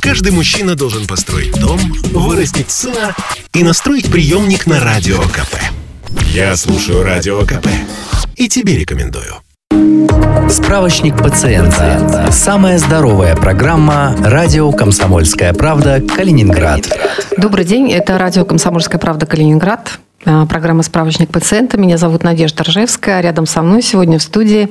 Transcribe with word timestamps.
Каждый 0.00 0.32
мужчина 0.32 0.74
должен 0.74 1.06
построить 1.06 1.58
дом, 1.60 1.78
вырастить 2.12 2.70
сына 2.70 3.14
и 3.54 3.62
настроить 3.62 4.10
приемник 4.10 4.66
на 4.66 4.82
Радио 4.82 5.20
КП. 5.20 5.56
Я 6.32 6.56
слушаю 6.56 7.02
Радио 7.02 7.40
КП 7.42 7.66
и 8.36 8.48
тебе 8.48 8.78
рекомендую. 8.78 9.34
Справочник 10.50 11.16
пациента. 11.18 12.28
Самая 12.32 12.78
здоровая 12.78 13.36
программа 13.36 14.16
«Радио 14.20 14.72
Комсомольская 14.72 15.52
правда. 15.52 16.00
Калининград». 16.00 16.88
Добрый 17.36 17.64
день, 17.64 17.92
это 17.92 18.16
радио 18.18 18.44
«Комсомольская 18.44 18.98
правда. 18.98 19.26
Калининград». 19.26 19.98
А, 20.24 20.46
программа 20.46 20.82
«Справочник 20.82 21.30
пациента». 21.30 21.78
Меня 21.78 21.96
зовут 21.96 22.24
Надежда 22.24 22.64
Ржевская. 22.64 23.20
Рядом 23.20 23.46
со 23.46 23.62
мной 23.62 23.82
сегодня 23.82 24.18
в 24.18 24.22
студии 24.22 24.68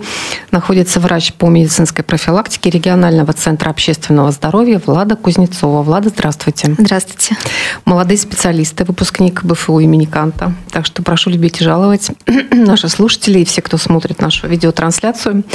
находится 0.52 1.00
врач 1.00 1.32
по 1.34 1.48
медицинской 1.48 2.04
профилактике 2.04 2.70
регионального 2.70 3.32
центра 3.32 3.70
общественного 3.70 4.32
здоровья 4.32 4.82
Влада 4.86 5.16
Кузнецова. 5.16 5.84
Влада, 5.84 6.10
здравствуйте. 6.10 6.76
Здравствуйте. 6.78 7.38
Молодые 7.86 8.18
специалисты, 8.18 8.84
выпускник 8.84 9.46
БФУ 9.46 9.80
имени 9.80 10.06
Канта. 10.06 10.52
Так 10.70 10.86
что 10.86 11.02
прошу 11.02 11.30
любить 11.30 11.62
и 11.62 11.64
жаловать 11.64 12.12
наши 12.52 12.90
слушатели 12.90 13.40
и 13.40 13.46
все, 13.46 13.62
кто 13.62 13.78
смотрит 13.78 14.20
нашу 14.20 14.48
видеотрансляцию. 14.48 15.46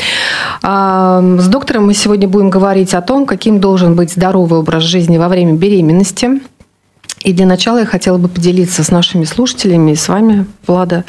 А, 0.63 1.21
с 1.39 1.49
доктором 1.49 1.87
мы 1.87 1.93
сегодня 1.93 2.27
будем 2.29 2.49
говорить 2.49 2.95
о 2.95 3.03
том, 3.03 3.27
каким 3.27 3.61
должен 3.61 3.95
быть 3.95 4.13
здоровый 4.13 4.61
образ 4.61 4.85
жизни 4.85 5.19
во 5.19 5.29
время 5.29 5.53
беременности– 5.53 6.41
и 7.25 7.33
для 7.33 7.47
начала 7.47 7.79
я 7.79 7.87
хотела 7.87 8.19
бы 8.19 8.29
поделиться 8.29 8.83
с 8.83 8.91
нашими 8.91 9.25
слушателями 9.25 9.93
и 9.93 9.97
с 9.97 10.09
вами, 10.09 10.47
Влада, 10.67 11.05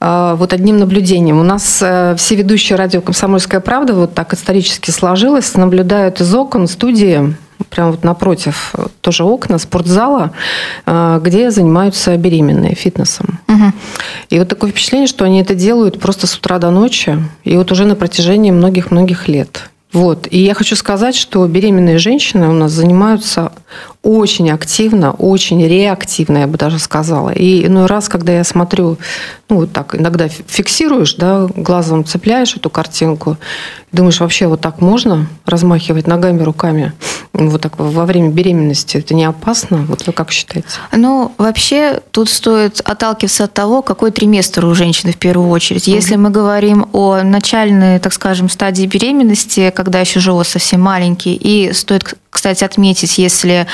а, 0.00 0.34
вот 0.34 0.52
одним 0.52 0.78
наблюдением. 0.78 1.38
У 1.40 1.44
нас 1.44 1.78
э, 1.80 2.14
все 2.16 2.34
ведущие 2.34 2.76
радио 2.76 3.00
«Комсомольская 3.00 3.60
правда» 3.60 3.94
вот 3.94 4.14
так 4.14 4.34
исторически 4.34 4.90
сложилось, 4.90 5.54
наблюдают 5.54 6.20
из 6.20 6.34
окон 6.34 6.66
студии, 6.66 7.36
прямо 7.70 7.92
вот 7.92 8.04
напротив 8.04 8.74
тоже 9.00 9.24
окна 9.24 9.58
спортзала, 9.58 10.32
э, 10.86 11.20
где 11.22 11.50
занимаются 11.50 12.16
беременные 12.16 12.74
фитнесом. 12.74 13.38
Угу. 13.48 13.72
И 14.30 14.38
вот 14.38 14.48
такое 14.48 14.70
впечатление, 14.70 15.08
что 15.08 15.24
они 15.24 15.40
это 15.40 15.54
делают 15.54 16.00
просто 16.00 16.26
с 16.26 16.36
утра 16.36 16.58
до 16.58 16.70
ночи, 16.70 17.18
и 17.44 17.56
вот 17.56 17.70
уже 17.70 17.84
на 17.84 17.94
протяжении 17.94 18.50
многих-многих 18.50 19.28
лет. 19.28 19.70
Вот. 19.94 20.26
И 20.28 20.38
я 20.38 20.54
хочу 20.54 20.74
сказать, 20.74 21.14
что 21.14 21.46
беременные 21.46 21.98
женщины 21.98 22.48
у 22.48 22.52
нас 22.52 22.72
занимаются 22.72 23.52
очень 24.02 24.50
активно, 24.50 25.12
очень 25.12 25.64
реактивно, 25.66 26.38
я 26.38 26.46
бы 26.48 26.58
даже 26.58 26.80
сказала. 26.80 27.30
И 27.30 27.66
иной 27.66 27.86
раз, 27.86 28.08
когда 28.08 28.32
я 28.32 28.42
смотрю, 28.42 28.98
ну 29.48 29.56
вот 29.56 29.72
так, 29.72 29.94
иногда 29.94 30.26
фиксируешь, 30.28 31.14
да, 31.14 31.46
глазом 31.54 32.04
цепляешь 32.04 32.56
эту 32.56 32.70
картинку, 32.70 33.38
думаешь, 33.92 34.18
вообще 34.18 34.48
вот 34.48 34.60
так 34.60 34.80
можно 34.80 35.28
размахивать 35.46 36.08
ногами, 36.08 36.42
руками? 36.42 36.92
Вот 37.34 37.60
так 37.60 37.78
во 37.78 38.06
время 38.06 38.30
беременности 38.30 38.96
это 38.96 39.12
не 39.12 39.24
опасно? 39.24 39.78
Вот 39.88 40.06
вы 40.06 40.12
как 40.12 40.30
считаете? 40.30 40.68
Ну, 40.92 41.32
вообще 41.36 42.00
тут 42.12 42.30
стоит 42.30 42.80
отталкиваться 42.84 43.44
от 43.44 43.52
того, 43.52 43.82
какой 43.82 44.12
триместр 44.12 44.64
у 44.64 44.74
женщины 44.74 45.12
в 45.12 45.16
первую 45.16 45.48
очередь. 45.50 45.88
Если 45.88 46.14
мы 46.14 46.30
говорим 46.30 46.86
о 46.92 47.22
начальной, 47.22 47.98
так 47.98 48.12
скажем, 48.12 48.48
стадии 48.48 48.86
беременности, 48.86 49.72
когда 49.74 49.98
еще 49.98 50.20
живот 50.20 50.46
совсем 50.46 50.80
маленький, 50.80 51.34
и 51.34 51.72
стоит 51.72 52.14
кстати, 52.34 52.64
отметить, 52.64 53.16
если 53.16 53.68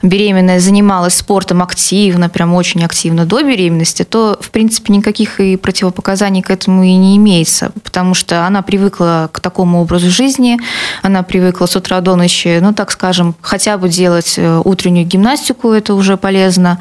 беременная 0.00 0.60
занималась 0.60 1.16
спортом 1.16 1.60
активно, 1.60 2.28
прям 2.28 2.54
очень 2.54 2.84
активно 2.84 3.26
до 3.26 3.42
беременности, 3.42 4.04
то, 4.04 4.38
в 4.40 4.50
принципе, 4.50 4.92
никаких 4.92 5.40
и 5.40 5.56
противопоказаний 5.56 6.40
к 6.40 6.50
этому 6.50 6.84
и 6.84 6.94
не 6.94 7.16
имеется, 7.16 7.72
потому 7.82 8.14
что 8.14 8.46
она 8.46 8.62
привыкла 8.62 9.28
к 9.32 9.40
такому 9.40 9.82
образу 9.82 10.08
жизни, 10.08 10.56
она 11.02 11.24
привыкла 11.24 11.66
с 11.66 11.74
утра 11.74 12.00
до 12.00 12.14
ночи, 12.14 12.60
ну, 12.62 12.72
так 12.72 12.92
скажем, 12.92 13.34
хотя 13.40 13.76
бы 13.76 13.88
делать 13.88 14.34
э, 14.36 14.62
утреннюю 14.64 15.04
гимнастику, 15.04 15.72
это 15.72 15.94
уже 15.94 16.16
полезно. 16.16 16.78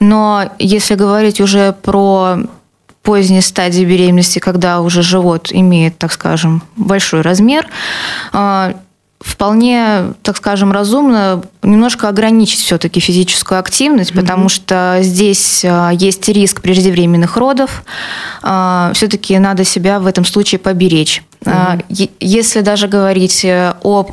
Но 0.00 0.50
если 0.58 0.96
говорить 0.96 1.40
уже 1.40 1.76
про 1.80 2.38
поздней 3.04 3.40
стадии 3.40 3.84
беременности, 3.84 4.40
когда 4.40 4.80
уже 4.80 5.02
живот 5.02 5.50
имеет, 5.52 5.96
так 5.96 6.10
скажем, 6.10 6.64
большой 6.74 7.20
размер, 7.20 7.68
э, 8.32 8.74
вполне, 9.20 10.12
так 10.22 10.36
скажем, 10.36 10.72
разумно 10.72 11.42
немножко 11.62 12.08
ограничить 12.08 12.60
все-таки 12.60 13.00
физическую 13.00 13.58
активность, 13.58 14.12
mm-hmm. 14.12 14.20
потому 14.20 14.48
что 14.48 14.98
здесь 15.00 15.64
а, 15.64 15.90
есть 15.90 16.28
риск 16.28 16.60
преждевременных 16.60 17.36
родов. 17.36 17.82
А, 18.42 18.92
все-таки 18.94 19.38
надо 19.38 19.64
себя 19.64 20.00
в 20.00 20.06
этом 20.06 20.24
случае 20.24 20.58
поберечь. 20.58 21.22
Mm-hmm. 21.44 22.10
Если 22.20 22.60
даже 22.60 22.88
говорить 22.88 23.44
э, 23.44 23.74
о 23.82 24.06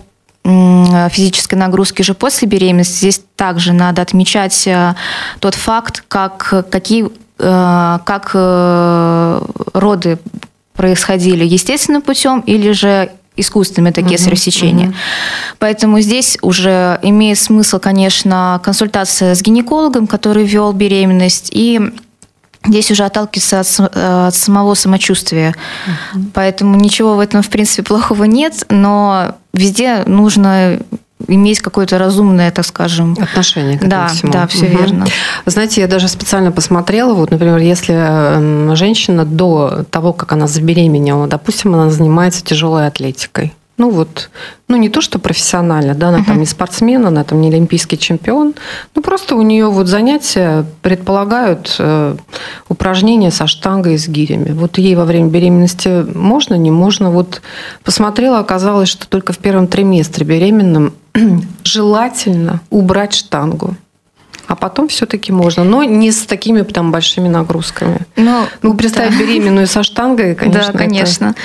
физической 0.46 1.56
нагрузки 1.56 2.02
же 2.02 2.14
после 2.14 2.50
беременности, 2.50 2.98
здесь 2.98 3.22
также 3.38 3.72
надо 3.72 4.02
отмечать 4.02 4.68
э, 4.68 4.94
тот 5.40 5.56
факт, 5.56 6.04
как, 6.08 6.70
какие, 6.70 7.10
э, 7.40 8.00
как 8.06 8.32
роды 9.74 10.20
происходили 10.74 11.46
естественным 11.46 12.02
путем 12.02 12.42
или 12.42 12.72
же 12.72 13.12
искусственными 13.36 13.92
это 13.92 14.04
кесарево 14.04 14.36
сечение. 14.36 14.90
Угу. 14.90 14.96
Поэтому 15.60 16.00
здесь 16.02 16.38
уже 16.42 17.00
имеет 17.02 17.40
смысл, 17.40 17.80
конечно, 17.80 18.62
консультация 18.64 19.36
с 19.36 19.42
гинекологом, 19.42 20.08
который 20.08 20.46
вел 20.46 20.72
беременность, 20.72 21.50
и 21.52 21.82
здесь 22.66 22.92
уже 22.92 23.04
отталкиваться 23.04 23.60
от, 23.60 23.80
от 24.28 24.36
самого 24.36 24.74
самочувствия. 24.76 25.56
Угу. 26.14 26.26
Поэтому 26.34 26.78
ничего 26.78 27.16
в 27.16 27.20
этом, 27.20 27.42
в 27.42 27.50
принципе, 27.50 27.84
плохого 27.84 28.26
нет, 28.26 28.66
но 28.70 29.36
везде 29.54 30.04
нужно 30.06 30.80
иметь 31.28 31.62
какое-то 31.62 31.98
разумное, 31.98 32.52
так 32.52 32.66
скажем... 32.66 33.18
Отношение 33.20 33.78
к 33.78 33.88
да, 33.88 34.08
всему. 34.08 34.32
Да, 34.32 34.48
все 34.48 34.66
угу. 34.66 34.78
верно. 34.78 35.06
Знаете, 35.46 35.82
я 35.82 35.88
даже 35.88 36.08
специально 36.08 36.52
посмотрела, 36.52 37.14
вот, 37.14 37.32
например, 37.32 37.58
если 37.58 38.76
женщина 38.76 39.26
до 39.26 39.86
того, 39.90 40.14
как 40.14 40.32
она 40.32 40.48
забеременела, 40.48 41.28
допустим, 41.28 41.74
она 41.74 41.90
занимается 41.90 42.44
тяжелой 42.44 42.88
атлетикой, 42.88 43.54
ну 43.78 43.90
вот, 43.90 44.30
ну 44.68 44.78
не 44.78 44.90
то, 44.90 45.02
что 45.02 45.18
профессионально, 45.18 45.96
да, 45.96 46.10
она 46.10 46.20
uh-huh. 46.20 46.26
там 46.26 46.40
не 46.40 46.46
спортсмен, 46.46 47.06
она 47.06 47.24
там 47.24 47.42
не 47.42 47.50
олимпийский 47.50 47.98
чемпион, 47.98 48.54
ну 48.96 49.02
просто 49.02 49.36
у 49.36 49.42
нее 49.42 49.68
вот 49.68 49.88
занятия 49.88 50.66
предполагают 50.82 51.76
э, 51.80 52.16
упражнения 52.70 53.32
со 53.32 53.48
штангой 53.48 53.96
и 53.96 53.98
с 53.98 54.08
гирями. 54.08 54.52
Вот 54.52 54.78
ей 54.78 54.96
во 54.96 55.06
время 55.06 55.30
беременности 55.30 56.06
можно, 56.14 56.54
не 56.54 56.72
можно. 56.72 57.10
Вот 57.10 57.42
посмотрела, 57.84 58.40
оказалось, 58.40 58.90
что 58.90 59.08
только 59.08 59.34
в 59.34 59.40
первом 59.40 59.68
триместре 59.68 60.26
беременным 60.26 60.94
желательно 61.64 62.62
убрать 62.70 63.14
штангу. 63.14 63.76
А 64.48 64.56
потом 64.56 64.88
все-таки 64.88 65.32
можно, 65.32 65.64
но 65.64 65.84
не 65.84 66.12
с 66.12 66.26
такими 66.26 66.62
там 66.62 66.92
большими 66.92 67.30
нагрузками. 67.30 68.02
Но, 68.18 68.46
ну, 68.62 68.74
представить 68.76 69.18
да. 69.18 69.20
беременную 69.20 69.68
со 69.68 69.84
штангой, 69.84 70.36
конечно. 70.36 70.64
Да, 70.74 70.78
конечно. 70.78 71.26
Это... 71.30 71.38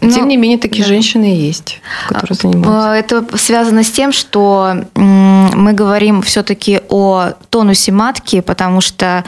Но, 0.00 0.10
Тем 0.10 0.28
не 0.28 0.36
менее, 0.36 0.58
такие 0.58 0.82
да. 0.82 0.88
женщины 0.88 1.24
есть, 1.24 1.80
которые 2.08 2.36
занимаются. 2.36 2.90
А, 2.90 2.96
это 2.96 3.38
связано 3.38 3.84
с 3.84 3.90
тем, 3.90 4.12
что 4.12 4.84
мы 4.94 5.72
говорим 5.72 6.20
все-таки 6.22 6.80
о 6.88 7.32
тонусе 7.50 7.92
матки, 7.92 8.40
потому 8.40 8.80
что 8.80 9.24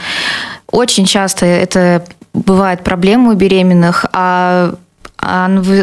очень 0.69 1.05
часто 1.05 1.45
это 1.45 2.05
бывает 2.33 2.83
проблема 2.83 3.31
у 3.31 3.33
беременных, 3.33 4.05
а 4.13 4.37
а 4.37 4.75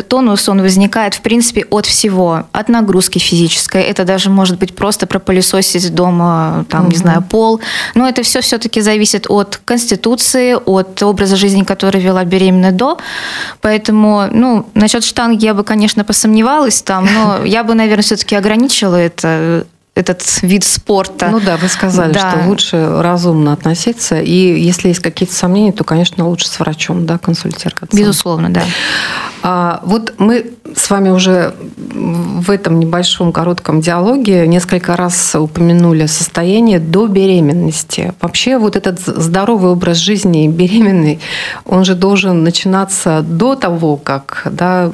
тонус, 0.09 0.49
он 0.49 0.63
возникает, 0.63 1.15
в 1.15 1.21
принципе, 1.21 1.67
от 1.71 1.87
всего. 1.87 2.45
От 2.53 2.69
нагрузки 2.69 3.19
физической. 3.19 3.83
Это 3.83 4.05
даже 4.05 4.31
может 4.31 4.59
быть 4.59 4.75
просто 4.75 5.07
пропылесосить 5.07 5.95
дома, 5.95 6.65
там, 6.69 6.83
угу. 6.83 6.93
не 6.93 6.97
знаю, 6.97 7.23
пол. 7.23 7.61
Но 7.95 8.09
это 8.09 8.23
все 8.23 8.41
все-таки 8.41 8.81
зависит 8.81 9.27
от 9.29 9.61
конституции, 9.65 10.55
от 10.55 11.03
образа 11.03 11.37
жизни, 11.37 11.65
который 11.65 12.01
вела 12.01 12.25
беременная 12.25 12.73
до. 12.73 12.99
Поэтому, 13.61 14.29
ну, 14.31 14.67
насчет 14.75 15.05
штанги 15.05 15.45
я 15.45 15.55
бы, 15.55 15.65
конечно, 15.65 16.05
посомневалась 16.05 16.83
там, 16.83 17.07
но 17.13 17.45
я 17.45 17.65
бы, 17.65 17.75
наверное, 17.75 18.03
все-таки 18.03 18.37
ограничила 18.37 18.97
это 18.97 19.67
этот 19.95 20.23
вид 20.43 20.65
спорта. 20.65 21.29
Ну 21.31 21.41
да, 21.41 21.57
вы 21.57 21.69
сказали, 21.69 22.13
да. 22.13 22.31
что 22.31 22.49
лучше 22.49 23.01
разумно 23.01 23.53
относиться. 23.53 24.21
И 24.21 24.61
если 24.61 24.89
есть 24.89 25.01
какие-то 25.01 25.35
сомнения, 25.35 25.73
то, 25.73 25.85
конечно, 25.85 26.27
лучше 26.29 26.49
с 26.49 26.59
врачом 26.59 27.07
да, 27.07 27.19
консультироваться. 27.19 27.97
Безусловно, 27.97 28.51
да. 28.51 28.63
А, 29.43 29.81
вот 29.85 30.15
мы 30.19 30.53
с 30.75 30.91
вами 30.91 31.11
уже 31.11 31.55
в 32.45 32.51
этом 32.51 32.79
небольшом 32.79 33.33
коротком 33.33 33.81
диалоге 33.81 34.47
несколько 34.47 34.97
раз 34.97 35.35
упомянули 35.35 36.07
состояние 36.07 36.79
до 36.79 37.07
беременности. 37.07 38.13
Вообще 38.21 38.59
вот 38.59 38.77
этот 38.77 39.01
здоровый 39.01 39.73
образ 39.73 39.97
жизни 39.97 40.49
беременной, 40.49 41.21
он 41.65 41.85
же 41.85 41.95
должен 41.95 42.45
начинаться 42.45 43.23
до 43.23 43.55
того, 43.55 43.97
как 43.97 44.47
да, 44.51 44.91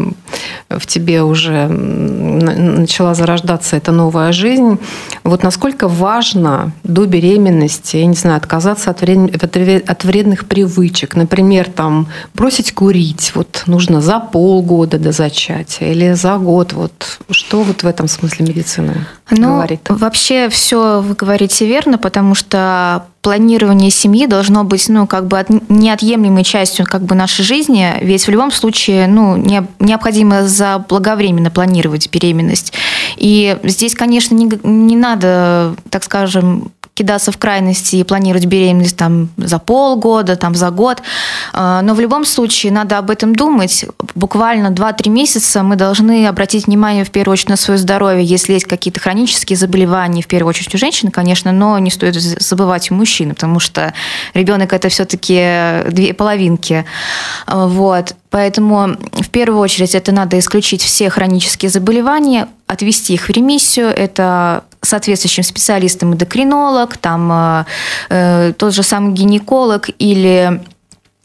в 0.69 0.87
тебе 0.87 1.23
уже 1.23 1.67
начала 1.67 3.15
зарождаться 3.15 3.77
эта 3.77 3.93
новая 3.93 4.33
жизнь. 4.33 4.79
Вот 5.25 5.43
насколько 5.43 5.89
важно 5.89 6.73
до 6.85 7.07
беременности, 7.07 7.97
я 7.97 8.07
не 8.07 8.15
знаю, 8.15 8.37
отказаться 8.37 8.91
от, 8.91 9.01
вред, 9.01 9.91
от 9.91 10.05
вредных 10.05 10.47
привычек. 10.47 11.17
Например, 11.17 11.69
там, 11.69 12.09
бросить 12.35 12.73
курить. 12.73 13.33
Вот 13.35 13.65
нужно 13.67 14.01
за 14.01 14.21
полгода 14.21 14.99
до 14.99 15.13
зачатия 15.13 15.93
или 15.93 16.13
за 16.13 16.37
год. 16.39 16.73
Вот 16.73 17.19
что 17.41 17.63
вот 17.63 17.83
в 17.83 17.87
этом 17.87 18.07
смысле 18.07 18.47
медицины? 18.47 19.07
ну, 19.31 19.55
говорит? 19.55 19.81
Вообще 19.89 20.51
все 20.51 21.01
вы 21.01 21.15
говорите 21.15 21.67
верно, 21.67 21.97
потому 21.97 22.35
что 22.35 23.07
планирование 23.23 23.91
семьи 23.91 24.27
должно 24.27 24.63
быть, 24.63 24.91
ну, 24.91 25.07
как 25.07 25.27
бы 25.27 25.39
от, 25.39 25.49
неотъемлемой 25.71 26.45
частью 26.45 26.85
как 26.85 27.03
бы 27.03 27.15
нашей 27.15 27.43
жизни, 27.43 27.95
ведь 28.03 28.27
в 28.27 28.31
любом 28.31 28.53
случае, 28.53 29.07
ну, 29.07 29.37
не, 29.37 29.67
необходимо 29.79 30.47
заблаговременно 30.47 31.51
планировать 31.51 32.11
беременность. 32.11 32.75
И 33.17 33.57
здесь, 33.63 33.95
конечно, 33.95 34.35
не, 34.35 34.51
не 34.63 34.97
надо, 34.97 35.77
так 35.89 36.05
скажем, 36.05 36.73
кидаться 37.01 37.33
в 37.33 37.39
крайности 37.39 37.97
и 37.97 38.05
планировать 38.05 38.45
беременность 38.45 38.95
там 38.95 39.31
за 39.39 39.59
полгода, 39.59 40.37
там 40.37 40.55
за 40.55 40.71
год. 40.71 41.03
А, 41.55 41.81
но 41.81 41.95
в 41.95 42.01
любом 42.01 42.27
случае 42.27 42.73
надо 42.73 42.99
об 42.99 43.09
этом 43.09 43.35
думать. 43.35 43.87
Буквально 44.15 44.67
2-3 44.69 45.09
месяца 45.09 45.63
мы 45.63 45.77
должны 45.77 46.27
обратить 46.27 46.67
внимание 46.67 47.05
в 47.05 47.11
первую 47.11 47.33
очередь 47.33 47.49
на 47.49 47.57
свое 47.57 47.79
здоровье. 47.79 48.23
Если 48.23 48.53
есть 48.53 48.67
какие-то 48.67 49.01
хронические 49.01 49.57
заболевания, 49.57 50.21
в 50.21 50.27
первую 50.27 50.51
очередь 50.51 50.75
у 50.75 50.79
женщин, 50.79 51.11
конечно, 51.11 51.53
но 51.53 51.79
не 51.79 51.91
стоит 51.91 52.17
забывать 52.17 52.91
у 52.91 52.95
мужчин, 52.95 53.31
потому 53.31 53.61
что 53.61 53.95
ребенок 54.35 54.75
это 54.75 54.91
все-таки 54.91 55.91
две 55.91 56.13
половинки. 56.13 56.85
Вот. 57.47 58.15
Поэтому 58.29 58.97
в 59.13 59.31
первую 59.31 59.59
очередь 59.59 59.95
это 59.95 60.13
надо 60.13 60.39
исключить 60.39 60.83
все 60.83 61.09
хронические 61.09 61.71
заболевания, 61.71 62.47
отвести 62.71 63.15
их 63.15 63.29
в 63.29 63.31
ремиссию. 63.31 63.89
Это 63.89 64.65
соответствующим 64.83 65.43
специалистом 65.43 66.15
эндокринолог, 66.15 66.97
там 66.97 67.31
э, 67.33 67.65
э, 68.09 68.53
тот 68.57 68.75
же 68.75 68.83
самый 68.83 69.13
гинеколог 69.13 69.91
или 69.99 70.61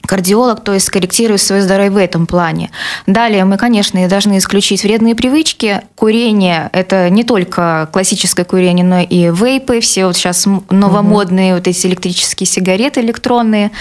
кардиолог, 0.06 0.64
то 0.64 0.74
есть 0.74 0.86
скорректирует 0.86 1.42
свое 1.42 1.62
здоровье 1.62 1.92
в 1.92 1.98
этом 1.98 2.28
плане. 2.28 2.70
Далее 3.08 3.46
мы, 3.46 3.58
конечно, 3.58 4.08
должны 4.08 4.38
исключить 4.38 4.84
вредные 4.84 5.16
привычки. 5.16 5.82
Курение– 5.96 6.70
это 6.74 7.10
не 7.10 7.24
только 7.24 7.90
классическое 7.92 8.46
курение, 8.46 8.86
но 8.86 9.00
и 9.00 9.32
вейпы, 9.32 9.80
все 9.80 10.06
вот 10.06 10.16
сейчас 10.16 10.46
новомодные 10.70 11.54
угу. 11.54 11.60
вот 11.60 11.68
эти 11.68 11.88
электрические 11.88 12.46
сигареты 12.46 13.02
электронные. 13.02 13.72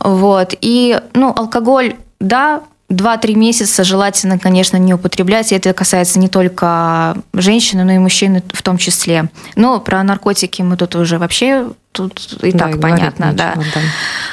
Вот. 0.00 0.54
И, 0.60 0.98
ну, 1.14 1.32
алкоголь, 1.36 1.96
да, 2.20 2.62
2-3 2.88 3.34
месяца 3.34 3.84
желательно, 3.84 4.38
конечно, 4.38 4.76
не 4.76 4.94
употреблять. 4.94 5.52
И 5.52 5.54
это 5.56 5.72
касается 5.72 6.18
не 6.18 6.28
только 6.28 7.16
женщины, 7.32 7.84
но 7.84 7.92
и 7.92 7.98
мужчин 7.98 8.42
в 8.52 8.62
том 8.62 8.78
числе. 8.78 9.28
Но 9.56 9.80
про 9.80 10.02
наркотики 10.02 10.62
мы 10.62 10.76
тут 10.76 10.94
уже 10.94 11.18
вообще 11.18 11.68
тут 11.96 12.38
и 12.42 12.52
да, 12.52 12.58
так 12.58 12.76
и 12.76 12.78
понятно, 12.78 13.32
да. 13.32 13.54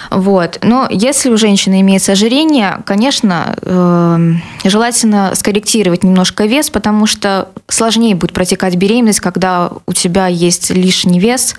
Вот. 0.10 0.60
Но 0.62 0.88
если 0.92 1.30
у 1.30 1.38
женщины 1.38 1.82
имеется 1.82 2.12
ожирение, 2.12 2.80
конечно, 2.86 3.56
э, 3.62 4.20
желательно 4.66 5.34
скорректировать 5.34 6.04
немножко 6.04 6.46
вес, 6.46 6.70
потому 6.70 7.08
что 7.08 7.50
сложнее 7.68 8.14
будет 8.14 8.34
протекать 8.34 8.76
беременность, 8.76 9.22
когда 9.22 9.72
у 9.88 9.94
тебя 9.94 10.28
есть 10.28 10.70
лишний 10.70 11.20
вес. 11.20 11.56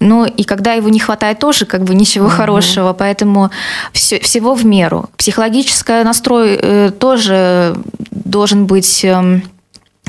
Ну 0.00 0.26
и 0.26 0.44
когда 0.44 0.72
его 0.74 0.88
не 0.88 0.98
хватает 0.98 1.38
тоже, 1.38 1.64
как 1.64 1.84
бы 1.84 1.94
ничего 1.94 2.26
угу. 2.26 2.34
хорошего. 2.34 2.92
Поэтому 2.92 3.50
все, 3.92 4.18
всего 4.20 4.54
в 4.54 4.66
меру. 4.66 5.08
Психологический 5.16 6.02
настрой 6.04 6.58
э, 6.60 6.90
тоже 6.98 7.76
должен 8.10 8.66
быть... 8.66 9.04
Э, 9.04 9.40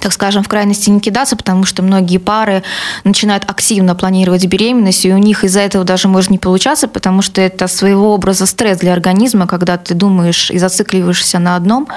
так 0.05 0.13
скажем, 0.13 0.43
в 0.43 0.47
крайности 0.47 0.91
не 0.91 0.99
кидаться, 0.99 1.35
потому 1.35 1.65
что 1.65 1.81
многие 1.81 2.19
пары 2.19 2.61
начинают 3.03 3.49
активно 3.49 3.95
планировать 3.95 4.45
беременность, 4.45 5.03
и 5.03 5.11
у 5.11 5.17
них 5.17 5.43
из-за 5.43 5.61
этого 5.61 5.83
даже 5.83 6.07
может 6.07 6.29
не 6.29 6.37
получаться, 6.37 6.87
потому 6.87 7.23
что 7.23 7.41
это 7.41 7.67
своего 7.67 8.13
образа 8.13 8.45
стресс 8.45 8.77
для 8.77 8.93
организма, 8.93 9.47
когда 9.47 9.77
ты 9.77 9.95
думаешь 9.95 10.51
и 10.51 10.59
зацикливаешься 10.59 11.39
на 11.39 11.55
одном, 11.55 11.87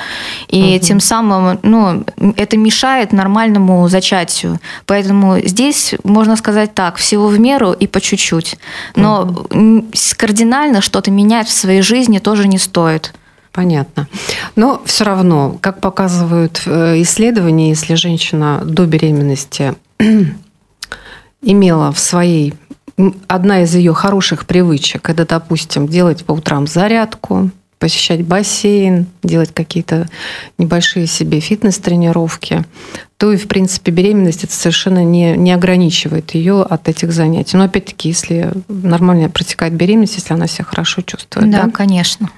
и 0.48 0.76
угу. 0.76 0.86
тем 0.86 1.00
самым 1.00 1.58
ну, 1.62 2.02
это 2.38 2.56
мешает 2.56 3.12
нормальному 3.12 3.86
зачатию. 3.90 4.58
Поэтому 4.86 5.40
здесь 5.40 5.94
можно 6.02 6.36
сказать 6.36 6.72
так, 6.72 6.96
всего 6.96 7.26
в 7.26 7.38
меру 7.38 7.72
и 7.72 7.86
по 7.86 8.00
чуть-чуть. 8.00 8.56
Но 8.96 9.24
угу. 9.50 9.84
кардинально 10.16 10.80
что-то 10.80 11.10
менять 11.10 11.46
в 11.46 11.52
своей 11.52 11.82
жизни 11.82 12.20
тоже 12.20 12.48
не 12.48 12.56
стоит. 12.56 13.12
Понятно. 13.58 14.06
Но 14.54 14.80
все 14.84 15.02
равно, 15.02 15.58
как 15.60 15.80
показывают 15.80 16.62
э, 16.64 17.02
исследования, 17.02 17.70
если 17.70 17.96
женщина 17.96 18.62
до 18.64 18.86
беременности 18.86 19.74
имела 21.42 21.90
в 21.90 21.98
своей 21.98 22.54
одна 23.26 23.62
из 23.64 23.74
ее 23.74 23.94
хороших 23.94 24.46
привычек, 24.46 25.10
это, 25.10 25.26
допустим, 25.26 25.88
делать 25.88 26.24
по 26.24 26.34
утрам 26.34 26.68
зарядку, 26.68 27.50
посещать 27.80 28.24
бассейн, 28.24 29.06
делать 29.24 29.52
какие-то 29.52 30.08
небольшие 30.56 31.08
себе 31.08 31.40
фитнес-тренировки, 31.40 32.64
то 33.16 33.32
и, 33.32 33.36
в 33.36 33.48
принципе, 33.48 33.90
беременность 33.90 34.44
это 34.44 34.52
совершенно 34.52 35.02
не, 35.02 35.36
не 35.36 35.50
ограничивает 35.50 36.32
ее 36.36 36.62
от 36.62 36.88
этих 36.88 37.10
занятий. 37.10 37.56
Но, 37.56 37.64
опять-таки, 37.64 38.10
если 38.10 38.52
нормально 38.68 39.28
протекает 39.30 39.74
беременность, 39.74 40.14
если 40.14 40.34
она 40.34 40.46
себя 40.46 40.64
хорошо 40.64 41.02
чувствует. 41.02 41.50
Да, 41.50 41.64
да? 41.64 41.70
конечно. 41.72 42.30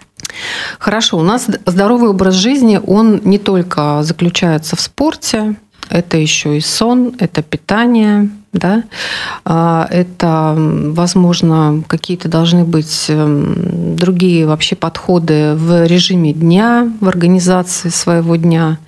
Хорошо, 0.78 1.18
у 1.18 1.22
нас 1.22 1.48
здоровый 1.66 2.10
образ 2.10 2.34
жизни, 2.34 2.80
он 2.84 3.20
не 3.24 3.38
только 3.38 4.02
заключается 4.02 4.76
в 4.76 4.80
спорте, 4.80 5.56
это 5.90 6.16
еще 6.16 6.56
и 6.56 6.60
сон, 6.60 7.14
это 7.18 7.42
питание, 7.42 8.30
да, 8.52 8.84
а, 9.44 9.86
это, 9.90 10.54
возможно, 10.56 11.82
какие-то 11.86 12.28
должны 12.28 12.64
быть 12.64 13.06
эм, 13.08 13.96
другие 13.96 14.46
вообще 14.46 14.76
подходы 14.76 15.54
в 15.54 15.86
режиме 15.86 16.32
дня, 16.32 16.90
в 17.00 17.08
организации 17.08 17.90
своего 17.90 18.36
дня. 18.36 18.78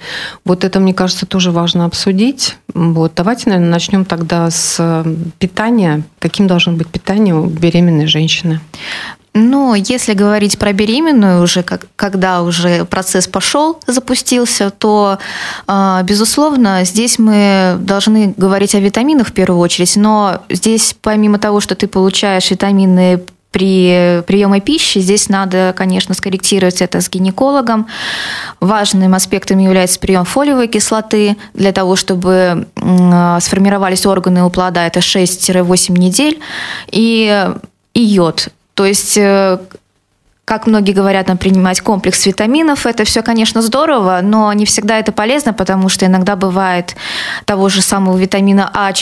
Вот 0.45 0.65
это, 0.65 0.81
мне 0.81 0.95
кажется, 0.95 1.27
тоже 1.27 1.51
важно 1.51 1.85
обсудить. 1.85 2.57
Вот, 2.75 3.13
давайте, 3.17 3.51
наверное, 3.51 3.71
начнем 3.71 4.05
тогда 4.05 4.51
с 4.51 5.05
питания. 5.39 6.03
Каким 6.19 6.47
должно 6.47 6.73
быть 6.73 6.89
питание 6.89 7.35
у 7.35 7.47
беременной 7.47 8.07
женщины? 8.07 8.61
Ну, 9.35 9.75
если 9.75 10.13
говорить 10.13 10.59
про 10.59 10.75
беременную 10.75 11.43
уже, 11.43 11.63
как, 11.63 11.87
когда 11.97 12.43
уже 12.43 12.85
процесс 12.85 13.27
пошел, 13.27 13.81
запустился, 13.87 14.71
то, 14.71 15.19
э, 15.67 16.01
безусловно, 16.05 16.85
здесь 16.85 17.19
мы 17.19 17.77
должны 17.81 18.35
говорить 18.37 18.75
о 18.75 18.81
витаминах 18.81 19.29
в 19.29 19.33
первую 19.33 19.59
очередь. 19.61 19.97
Но 19.97 20.43
здесь, 20.51 20.95
помимо 21.01 21.39
того, 21.39 21.61
что 21.61 21.75
ты 21.75 21.87
получаешь 21.87 22.51
витамины 22.51 23.23
при 23.53 24.23
приеме 24.27 24.61
пищи. 24.61 24.99
Здесь 24.99 25.29
надо, 25.29 25.75
конечно, 25.77 26.15
скорректировать 26.15 26.81
это 26.81 27.01
с 27.01 27.09
гинекологом. 27.09 27.87
Важным 28.61 29.15
аспектом 29.15 29.59
является 29.59 30.01
прием 30.01 30.25
фолиевой 30.25 30.69
кислоты 30.69 31.37
для 31.53 31.73
того, 31.73 31.95
чтобы 31.95 32.67
сформировались 32.77 34.07
органы 34.07 34.43
у 34.43 34.51
плода. 34.51 34.87
Это 34.87 35.01
6-8 35.01 35.93
недель. 35.93 36.41
И, 36.91 37.47
и 37.93 38.03
йод. 38.03 38.49
То 38.75 38.87
есть 38.87 39.17
э, 39.17 39.59
как 40.45 40.67
многие 40.67 40.93
говорят, 40.93 41.29
нам 41.29 41.39
принимать 41.39 41.81
комплекс 41.81 42.27
витаминов, 42.27 42.85
это 42.85 43.05
все, 43.05 43.23
конечно, 43.23 43.63
здорово, 43.63 44.21
но 44.23 44.53
не 44.53 44.67
всегда 44.67 44.99
это 44.99 45.13
полезно, 45.13 45.53
потому 45.53 45.89
что 45.89 46.05
иногда 46.05 46.37
бывает 46.37 46.97
того 47.45 47.69
же 47.69 47.81
самого 47.81 48.19
витамина 48.19 48.71
А 48.75 48.93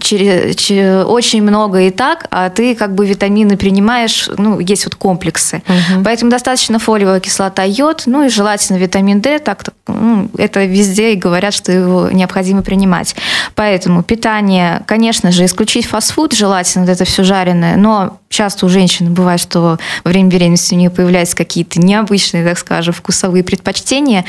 через, 0.00 0.56
через, 0.56 1.04
очень 1.06 1.42
много 1.42 1.80
и 1.82 1.90
так, 1.90 2.26
а 2.30 2.50
ты 2.50 2.74
как 2.74 2.94
бы 2.94 3.06
витамины 3.06 3.56
принимаешь, 3.56 4.28
ну, 4.36 4.60
есть 4.60 4.84
вот 4.84 4.94
комплексы. 4.94 5.62
Угу. 5.66 6.04
Поэтому 6.04 6.30
достаточно 6.30 6.78
фолиевая 6.78 7.20
кислота, 7.20 7.64
йод, 7.64 8.04
ну 8.06 8.24
и 8.24 8.28
желательно 8.28 8.78
витамин 8.78 9.20
D, 9.20 9.38
так 9.38 9.64
ну, 9.86 10.28
это 10.36 10.64
везде 10.64 11.12
и 11.12 11.16
говорят, 11.16 11.54
что 11.54 11.72
его 11.72 12.10
необходимо 12.10 12.62
принимать. 12.62 13.16
Поэтому 13.54 14.02
питание, 14.02 14.82
конечно 14.86 15.32
же, 15.32 15.44
исключить 15.44 15.86
фастфуд, 15.86 16.32
желательно 16.32 16.84
вот 16.84 16.92
это 16.92 17.04
все 17.04 17.24
жареное, 17.24 17.76
но 17.76 18.18
часто 18.28 18.66
у 18.66 18.68
женщин 18.68 19.12
бывает, 19.14 19.40
что 19.40 19.78
во 20.04 20.10
время 20.10 20.28
беременности 20.28 20.74
у 20.74 20.76
нее 20.76 20.90
появляются 20.90 21.36
какие-то 21.36 21.80
необычные, 21.80 22.44
так 22.44 22.58
скажем, 22.58 22.94
вкусовые 22.94 23.42
предпочтения. 23.42 24.24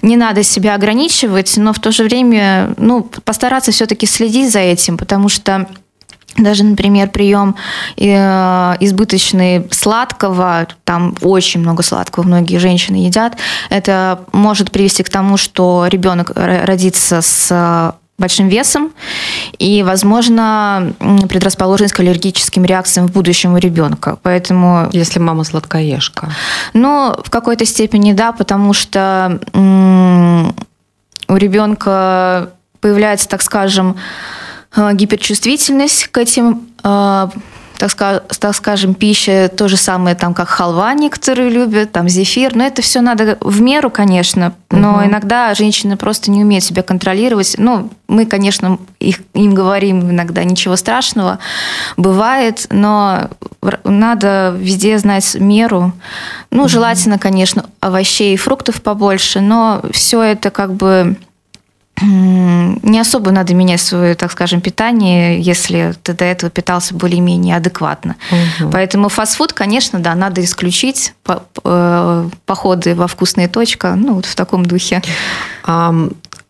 Не 0.00 0.16
надо 0.16 0.42
себя 0.42 0.74
ограничивать, 0.74 1.56
но 1.56 1.72
в 1.72 1.78
то 1.78 1.92
же 1.92 2.04
время 2.04 2.74
ну, 2.76 3.02
постараться 3.24 3.72
все-таки 3.72 4.06
следить 4.06 4.50
за 4.50 4.60
этим, 4.60 4.91
потому 4.96 5.28
что 5.28 5.66
даже, 6.36 6.64
например, 6.64 7.10
прием 7.10 7.56
э, 7.96 8.76
избыточный 8.80 9.68
сладкого, 9.70 10.66
там 10.84 11.14
очень 11.20 11.60
много 11.60 11.82
сладкого 11.82 12.24
многие 12.24 12.56
женщины 12.56 12.96
едят, 12.96 13.36
это 13.68 14.20
может 14.32 14.70
привести 14.70 15.02
к 15.02 15.10
тому, 15.10 15.36
что 15.36 15.86
ребенок 15.88 16.32
родится 16.34 17.20
с 17.20 17.94
большим 18.18 18.48
весом 18.48 18.92
и, 19.58 19.82
возможно, 19.82 20.92
предрасположенность 21.28 21.94
к 21.94 22.00
аллергическим 22.00 22.64
реакциям 22.64 23.08
в 23.08 23.12
будущем 23.12 23.54
у 23.54 23.56
ребенка. 23.56 24.16
Поэтому... 24.22 24.88
Если 24.92 25.18
мама 25.18 25.44
сладкоежка. 25.44 26.30
Ну, 26.72 27.14
в 27.24 27.30
какой-то 27.30 27.66
степени 27.66 28.12
да, 28.12 28.32
потому 28.32 28.72
что 28.74 29.40
у 31.28 31.36
ребенка 31.36 32.50
появляется, 32.80 33.28
так 33.28 33.42
скажем, 33.42 33.96
гиперчувствительность 34.74 36.08
к 36.08 36.18
этим 36.18 36.68
э, 36.82 37.28
так, 37.88 38.22
так 38.38 38.54
скажем, 38.54 38.94
пища, 38.94 39.50
то 39.54 39.66
же 39.66 39.76
самое, 39.76 40.14
там, 40.14 40.34
как 40.34 40.48
халва 40.48 40.94
некоторые 40.94 41.50
любят, 41.50 41.90
там, 41.90 42.08
зефир, 42.08 42.54
но 42.54 42.64
это 42.64 42.80
все 42.80 43.00
надо 43.00 43.38
в 43.40 43.60
меру, 43.60 43.90
конечно, 43.90 44.54
но 44.70 44.94
угу. 44.94 45.04
иногда 45.06 45.52
женщины 45.54 45.96
просто 45.96 46.30
не 46.30 46.44
умеют 46.44 46.64
себя 46.64 46.82
контролировать. 46.82 47.56
Ну, 47.58 47.90
мы, 48.06 48.26
конечно, 48.26 48.78
их, 49.00 49.20
им 49.34 49.54
говорим 49.54 50.10
иногда 50.10 50.44
ничего 50.44 50.76
страшного, 50.76 51.40
бывает, 51.96 52.66
но 52.70 53.30
надо 53.82 54.54
везде 54.56 54.96
знать 54.98 55.34
меру. 55.34 55.92
Ну, 56.52 56.68
желательно, 56.68 57.18
конечно, 57.18 57.64
овощей 57.80 58.34
и 58.34 58.36
фруктов 58.36 58.80
побольше, 58.80 59.40
но 59.40 59.82
все 59.92 60.22
это 60.22 60.50
как 60.50 60.74
бы 60.74 61.16
не 62.02 63.00
особо 63.00 63.30
надо 63.30 63.54
менять 63.54 63.80
свое, 63.80 64.14
так 64.14 64.32
скажем, 64.32 64.60
питание, 64.60 65.40
если 65.40 65.94
ты 66.02 66.12
до 66.14 66.24
этого 66.24 66.50
питался 66.50 66.94
более-менее 66.94 67.56
адекватно. 67.56 68.16
Угу. 68.30 68.70
Поэтому 68.70 69.08
фастфуд, 69.08 69.52
конечно, 69.52 69.98
да, 69.98 70.14
надо 70.14 70.42
исключить 70.42 71.14
э, 71.64 72.28
походы 72.46 72.94
во 72.94 73.06
вкусные 73.06 73.48
точка, 73.48 73.94
ну 73.94 74.14
вот 74.14 74.26
в 74.26 74.34
таком 74.34 74.66
духе. 74.66 75.02
А, 75.64 75.94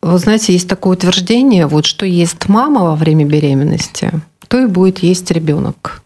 вы 0.03 0.19
знаете, 0.19 0.53
есть 0.53 0.69
такое 0.69 0.97
утверждение, 0.97 1.67
вот 1.67 1.87
что 1.87 2.07
есть 2.07 2.49
мама 2.49 2.83
во 2.85 2.97
время 2.97 3.25
беременности, 3.25 4.11
то 4.49 4.61
и 4.61 4.67
будет 4.67 4.99
есть 5.01 5.31
ребенок. 5.31 6.03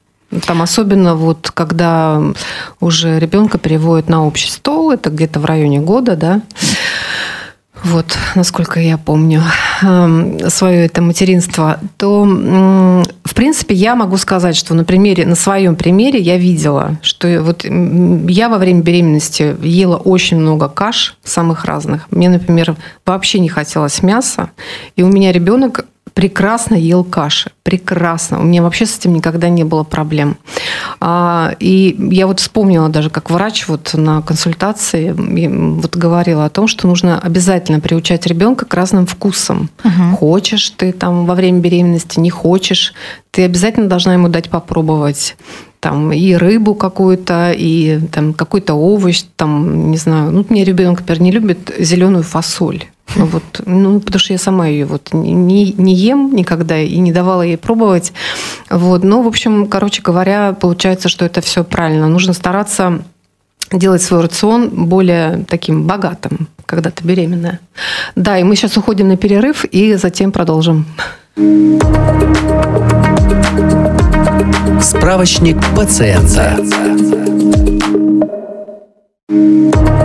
Там 0.47 0.61
особенно 0.61 1.15
вот, 1.15 1.51
когда 1.53 2.21
уже 2.81 3.19
ребенка 3.21 3.59
переводят 3.59 4.09
на 4.09 4.27
общий 4.27 4.51
стол, 4.51 4.91
это 4.91 5.11
где-то 5.11 5.39
в 5.39 5.45
районе 5.45 5.79
года, 5.81 6.17
да, 6.17 6.43
вот, 7.85 8.17
насколько 8.35 8.81
я 8.81 8.99
помню, 8.99 9.43
эм, 9.83 10.51
свое 10.51 10.87
это 10.87 11.03
материнство, 11.03 11.79
то, 11.99 12.25
в 12.25 13.35
принципе, 13.35 13.75
я 13.75 13.95
могу 13.95 14.17
сказать, 14.17 14.57
что 14.57 14.75
на 14.75 14.85
примере, 14.85 15.27
на 15.27 15.35
своем 15.35 15.77
примере 15.77 16.19
я 16.19 16.39
видела, 16.39 16.99
что 17.03 17.43
вот 17.43 17.65
я 17.65 18.49
во 18.49 18.59
время 18.59 18.83
беременности 18.83 19.57
ела 19.63 19.97
очень 19.97 20.39
много 20.39 20.69
каш 20.69 21.17
самых 21.23 21.65
разных. 21.65 22.11
Мне, 22.11 22.29
например, 22.29 22.77
вообще 23.05 23.39
не 23.39 23.49
хотелось 23.49 24.03
мяса, 24.03 24.51
и 24.97 25.03
у 25.03 25.09
меня 25.09 25.33
ребенок 25.33 25.87
прекрасно 26.17 26.75
ел 26.75 27.05
каши. 27.05 27.51
Прекрасно. 27.63 28.41
У 28.41 28.43
меня 28.43 28.63
вообще 28.63 28.87
с 28.87 28.97
этим 28.97 29.13
никогда 29.13 29.51
не 29.51 29.65
было 29.65 29.85
проблем. 29.85 30.39
А, 30.99 31.55
и 31.61 31.95
я 32.11 32.27
вот 32.27 32.41
вспомнила 32.41 32.89
даже, 32.89 33.11
как 33.11 33.31
врач 33.31 33.69
вот 33.69 33.93
на 33.93 34.23
консультации 34.23 35.13
вот 35.13 35.95
говорила 35.95 36.47
о 36.47 36.49
том, 36.49 36.69
что 36.69 36.89
нужно 36.89 37.21
обязательно 37.21 37.81
приучать 37.81 38.27
ребенка 38.27 38.65
к 38.65 38.73
разным 38.73 39.07
вкусам. 39.07 39.69
Угу. 39.85 40.17
Хочешь 40.17 40.71
ты 40.71 40.93
там 40.93 41.27
во 41.27 41.35
время 41.35 41.61
беременности, 41.61 42.19
не 42.19 42.31
хочешь, 42.31 42.95
ты 43.31 43.45
обязательно 43.45 43.87
должна 43.87 44.15
ему 44.15 44.29
дать 44.29 44.49
попробовать 44.49 45.37
там 45.87 46.11
и 46.13 46.35
рыбу 46.35 46.75
какую-то, 46.75 47.53
и 47.57 48.01
там 48.11 48.35
какой-то 48.35 48.75
овощ, 48.75 49.23
там, 49.37 49.93
не 49.93 49.97
знаю. 49.97 50.33
Ну, 50.33 50.45
мне 50.49 50.65
ребенок, 50.65 50.99
например, 50.99 51.23
не 51.23 51.31
любит 51.31 51.73
зеленую 51.79 52.25
фасоль. 52.25 52.87
Ну, 53.15 53.27
вот, 53.27 53.63
ну, 53.67 54.01
потому 54.01 54.19
что 54.19 54.33
я 54.33 54.39
сама 54.41 54.67
ее 54.67 54.85
вот 54.85 55.13
не, 55.13 55.73
не 55.73 55.95
ем 55.95 56.35
никогда 56.35 56.77
и 56.77 56.97
не 56.99 57.13
давала 57.13 57.43
ей 57.43 57.57
пробовать. 57.57 58.13
Вот. 58.69 59.05
Но, 59.05 59.23
в 59.23 59.29
общем, 59.29 59.69
короче 59.69 60.03
говоря, 60.03 60.57
получается, 60.61 61.09
что 61.09 61.25
это 61.25 61.41
все 61.41 61.63
правильно. 61.63 62.09
Нужно 62.09 62.33
стараться 62.33 63.05
делать 63.71 64.03
свой 64.03 64.23
рацион 64.23 64.89
более 64.89 65.45
таким 65.49 65.87
богатым, 65.87 66.49
когда 66.67 66.91
ты 66.91 67.05
беременная. 67.05 67.61
Да, 68.17 68.37
и 68.37 68.43
мы 68.43 68.57
сейчас 68.57 68.77
уходим 68.77 69.07
на 69.07 69.17
перерыв 69.17 69.65
и 69.65 69.95
затем 69.95 70.33
продолжим. 70.33 70.85
Справочник 74.81 75.57
пациента. 75.75 76.57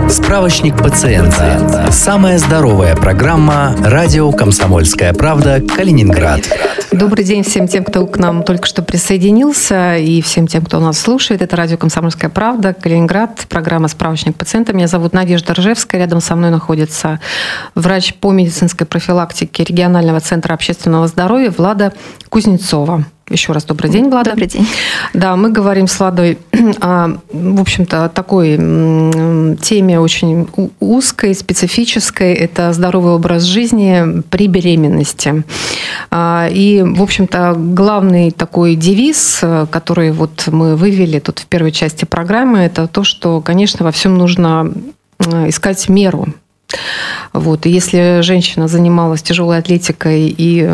Справочник 0.08 0.76
пациента. 0.76 1.88
Самая 1.90 2.38
здоровая 2.38 2.96
программа 2.96 3.74
«Радио 3.82 4.30
Комсомольская 4.32 5.12
правда. 5.12 5.60
Калининград». 5.60 6.40
Добрый 6.92 7.24
день 7.24 7.42
всем 7.42 7.68
тем, 7.68 7.84
кто 7.84 8.06
к 8.06 8.18
нам 8.18 8.42
только 8.42 8.66
что 8.66 8.82
присоединился, 8.82 9.96
и 9.96 10.20
всем 10.20 10.46
тем, 10.46 10.64
кто 10.64 10.78
нас 10.78 10.98
слушает. 10.98 11.40
Это 11.40 11.56
радио 11.56 11.78
«Комсомольская 11.78 12.28
правда», 12.28 12.74
Калининград, 12.74 13.46
программа 13.48 13.88
«Справочник 13.88 14.36
пациента». 14.36 14.74
Меня 14.74 14.88
зовут 14.88 15.14
Надежда 15.14 15.54
Ржевская. 15.54 16.00
Рядом 16.00 16.20
со 16.20 16.36
мной 16.36 16.50
находится 16.50 17.18
врач 17.74 18.14
по 18.14 18.30
медицинской 18.30 18.86
профилактике 18.86 19.64
регионального 19.64 20.20
центра 20.20 20.52
общественного 20.52 21.06
здоровья 21.08 21.50
Влада 21.50 21.94
Кузнецова. 22.28 23.04
Еще 23.32 23.52
раз 23.52 23.64
добрый 23.64 23.90
день, 23.90 24.10
Влада. 24.10 24.30
Добрый 24.30 24.46
день. 24.46 24.66
Да, 25.14 25.36
мы 25.36 25.50
говорим 25.50 25.88
с 25.88 25.98
Владой 25.98 26.38
о, 26.80 27.16
в 27.32 27.60
общем-то, 27.60 28.10
такой 28.14 28.56
теме 29.56 29.98
очень 29.98 30.46
узкой, 30.80 31.34
специфической. 31.34 32.34
Это 32.34 32.72
здоровый 32.74 33.14
образ 33.14 33.44
жизни 33.44 34.22
при 34.28 34.48
беременности. 34.48 35.44
А, 36.10 36.48
и, 36.52 36.82
в 36.82 37.02
общем-то, 37.02 37.54
главный 37.56 38.32
такой 38.32 38.76
девиз, 38.76 39.42
который 39.70 40.12
вот 40.12 40.48
мы 40.48 40.76
вывели 40.76 41.18
тут 41.18 41.38
в 41.38 41.46
первой 41.46 41.72
части 41.72 42.04
программы, 42.04 42.58
это 42.58 42.86
то, 42.86 43.02
что, 43.02 43.40
конечно, 43.40 43.84
во 43.84 43.92
всем 43.92 44.16
нужно 44.18 44.72
искать 45.46 45.88
меру 45.88 46.28
вот. 47.32 47.66
И 47.66 47.70
если 47.70 48.20
женщина 48.22 48.68
занималась 48.68 49.22
тяжелой 49.22 49.58
атлетикой 49.58 50.34
и 50.36 50.68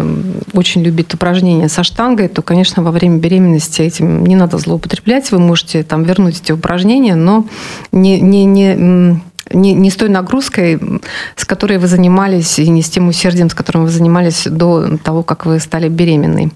очень 0.52 0.82
любит 0.82 1.14
упражнения 1.14 1.68
со 1.68 1.84
штангой, 1.84 2.28
то, 2.28 2.42
конечно, 2.42 2.82
во 2.82 2.90
время 2.90 3.18
беременности 3.18 3.82
этим 3.82 4.24
не 4.24 4.36
надо 4.36 4.58
злоупотреблять. 4.58 5.30
Вы 5.30 5.38
можете 5.38 5.82
там 5.82 6.02
вернуть 6.02 6.40
эти 6.40 6.52
упражнения, 6.52 7.14
но 7.14 7.46
не, 7.92 8.20
не, 8.20 8.44
не 8.44 9.20
не, 9.50 9.72
не 9.72 9.90
с 9.90 9.96
той 9.96 10.08
нагрузкой, 10.08 10.78
с 11.36 11.44
которой 11.44 11.78
вы 11.78 11.86
занимались, 11.86 12.58
и 12.58 12.68
не 12.68 12.82
с 12.82 12.90
тем 12.90 13.08
усердием, 13.08 13.48
с 13.48 13.54
которым 13.54 13.84
вы 13.84 13.90
занимались 13.90 14.46
до 14.46 14.98
того, 14.98 15.22
как 15.22 15.46
вы 15.46 15.58
стали 15.58 15.88
беременной. 15.88 16.52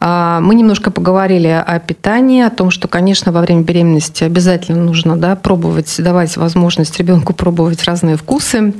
А, 0.00 0.40
мы 0.40 0.54
немножко 0.54 0.90
поговорили 0.90 1.48
о 1.48 1.78
питании, 1.78 2.42
о 2.42 2.50
том, 2.50 2.70
что, 2.70 2.88
конечно, 2.88 3.32
во 3.32 3.40
время 3.40 3.62
беременности 3.62 4.24
обязательно 4.24 4.82
нужно 4.82 5.16
да, 5.16 5.36
пробовать, 5.36 5.94
давать 5.98 6.36
возможность 6.36 6.98
ребенку 6.98 7.34
пробовать 7.34 7.84
разные 7.84 8.16
вкусы. 8.16 8.72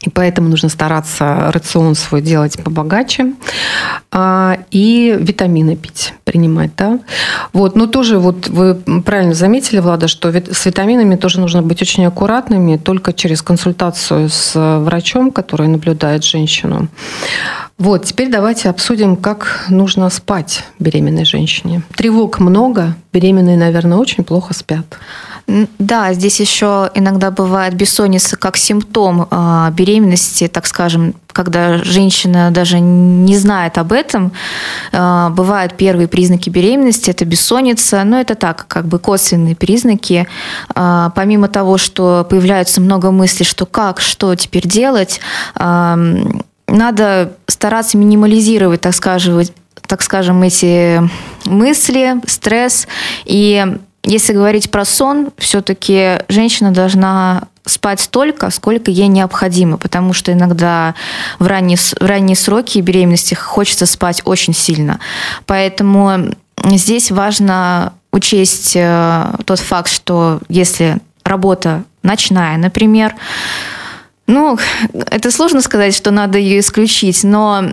И 0.00 0.08
поэтому 0.08 0.48
нужно 0.48 0.70
стараться 0.70 1.50
рацион 1.52 1.94
свой 1.94 2.22
делать 2.22 2.62
побогаче. 2.62 3.34
А, 4.10 4.58
и 4.70 5.16
витамины 5.20 5.76
пить, 5.76 6.14
принимать. 6.24 6.70
Да? 6.76 7.00
Вот. 7.52 7.76
Но 7.76 7.86
тоже 7.86 8.18
вот 8.18 8.48
вы 8.48 8.74
правильно 8.74 9.34
заметили, 9.34 9.80
Влада, 9.80 10.08
что 10.08 10.32
с 10.32 10.66
витаминами 10.66 11.16
тоже 11.16 11.40
нужно 11.40 11.62
быть 11.62 11.82
очень 11.82 12.06
аккуратными, 12.06 12.76
только 12.76 13.12
через 13.12 13.42
консультацию 13.42 14.30
с 14.30 14.52
врачом, 14.80 15.30
который 15.30 15.68
наблюдает 15.68 16.24
женщину. 16.24 16.88
Вот, 17.80 18.04
теперь 18.04 18.30
давайте 18.30 18.68
обсудим, 18.68 19.16
как 19.16 19.64
нужно 19.70 20.10
спать 20.10 20.64
беременной 20.78 21.24
женщине. 21.24 21.82
Тревог 21.94 22.38
много, 22.38 22.94
беременные, 23.10 23.56
наверное, 23.56 23.96
очень 23.96 24.22
плохо 24.22 24.52
спят. 24.52 24.84
Да, 25.46 26.12
здесь 26.12 26.40
еще 26.40 26.90
иногда 26.94 27.30
бывает 27.30 27.74
бессонница 27.74 28.36
как 28.36 28.56
симптом 28.56 29.26
а, 29.30 29.70
беременности, 29.70 30.48
так 30.48 30.66
скажем, 30.66 31.14
когда 31.28 31.78
женщина 31.78 32.50
даже 32.50 32.80
не 32.80 33.36
знает 33.36 33.78
об 33.78 33.92
этом. 33.92 34.32
А, 34.92 35.30
бывают 35.30 35.76
первые 35.76 36.08
признаки 36.08 36.50
беременности, 36.50 37.10
это 37.10 37.24
бессонница, 37.24 38.04
но 38.04 38.20
это 38.20 38.34
так, 38.34 38.66
как 38.68 38.86
бы 38.86 38.98
косвенные 38.98 39.56
признаки. 39.56 40.28
А, 40.74 41.10
помимо 41.14 41.48
того, 41.48 41.78
что 41.78 42.26
появляется 42.28 42.80
много 42.80 43.10
мыслей, 43.10 43.46
что 43.46 43.66
как, 43.66 44.00
что 44.00 44.34
теперь 44.34 44.66
делать, 44.66 45.20
надо 46.70 47.32
стараться 47.48 47.98
минимализировать, 47.98 48.80
так 48.80 48.94
скажем, 48.94 49.42
так 49.86 50.02
скажем, 50.02 50.42
эти 50.42 51.02
мысли, 51.46 52.14
стресс 52.26 52.86
и 53.24 53.76
если 54.02 54.32
говорить 54.32 54.70
про 54.70 54.84
сон, 54.84 55.30
все-таки 55.38 56.22
женщина 56.28 56.72
должна 56.72 57.44
спать 57.66 58.00
столько, 58.00 58.50
сколько 58.50 58.90
ей 58.90 59.08
необходимо, 59.08 59.76
потому 59.76 60.12
что 60.12 60.32
иногда 60.32 60.94
в 61.38 61.46
ранние, 61.46 61.76
в 61.76 62.04
ранние 62.04 62.36
сроки 62.36 62.78
беременности 62.78 63.34
хочется 63.34 63.86
спать 63.86 64.22
очень 64.24 64.54
сильно. 64.54 64.98
Поэтому 65.46 66.34
здесь 66.64 67.10
важно 67.10 67.92
учесть 68.12 68.72
э, 68.74 69.34
тот 69.44 69.60
факт, 69.60 69.90
что 69.90 70.40
если 70.48 70.98
работа 71.22 71.84
ночная, 72.02 72.56
например, 72.56 73.14
ну, 74.26 74.58
это 74.92 75.30
сложно 75.30 75.60
сказать, 75.60 75.94
что 75.94 76.10
надо 76.10 76.38
ее 76.38 76.60
исключить, 76.60 77.24
но 77.24 77.72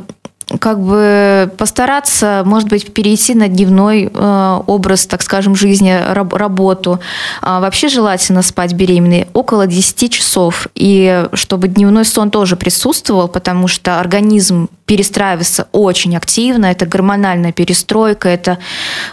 как 0.59 0.79
бы 0.79 1.51
постараться, 1.57 2.43
может 2.45 2.69
быть, 2.69 2.93
перейти 2.93 3.35
на 3.35 3.49
дневной 3.49 4.09
э, 4.13 4.59
образ, 4.65 5.05
так 5.05 5.21
скажем, 5.21 5.55
жизни, 5.55 5.93
раб, 6.09 6.33
работу. 6.33 7.01
А 7.41 7.59
вообще 7.59 7.89
желательно 7.89 8.41
спать 8.41 8.73
беременной 8.73 9.27
около 9.33 9.67
10 9.67 10.11
часов, 10.11 10.67
и 10.73 11.27
чтобы 11.33 11.67
дневной 11.67 12.05
сон 12.05 12.31
тоже 12.31 12.55
присутствовал, 12.55 13.27
потому 13.27 13.67
что 13.67 13.99
организм 13.99 14.69
перестраивается 14.85 15.67
очень 15.73 16.15
активно, 16.15 16.67
это 16.67 16.85
гормональная 16.85 17.51
перестройка, 17.51 18.29
это 18.29 18.57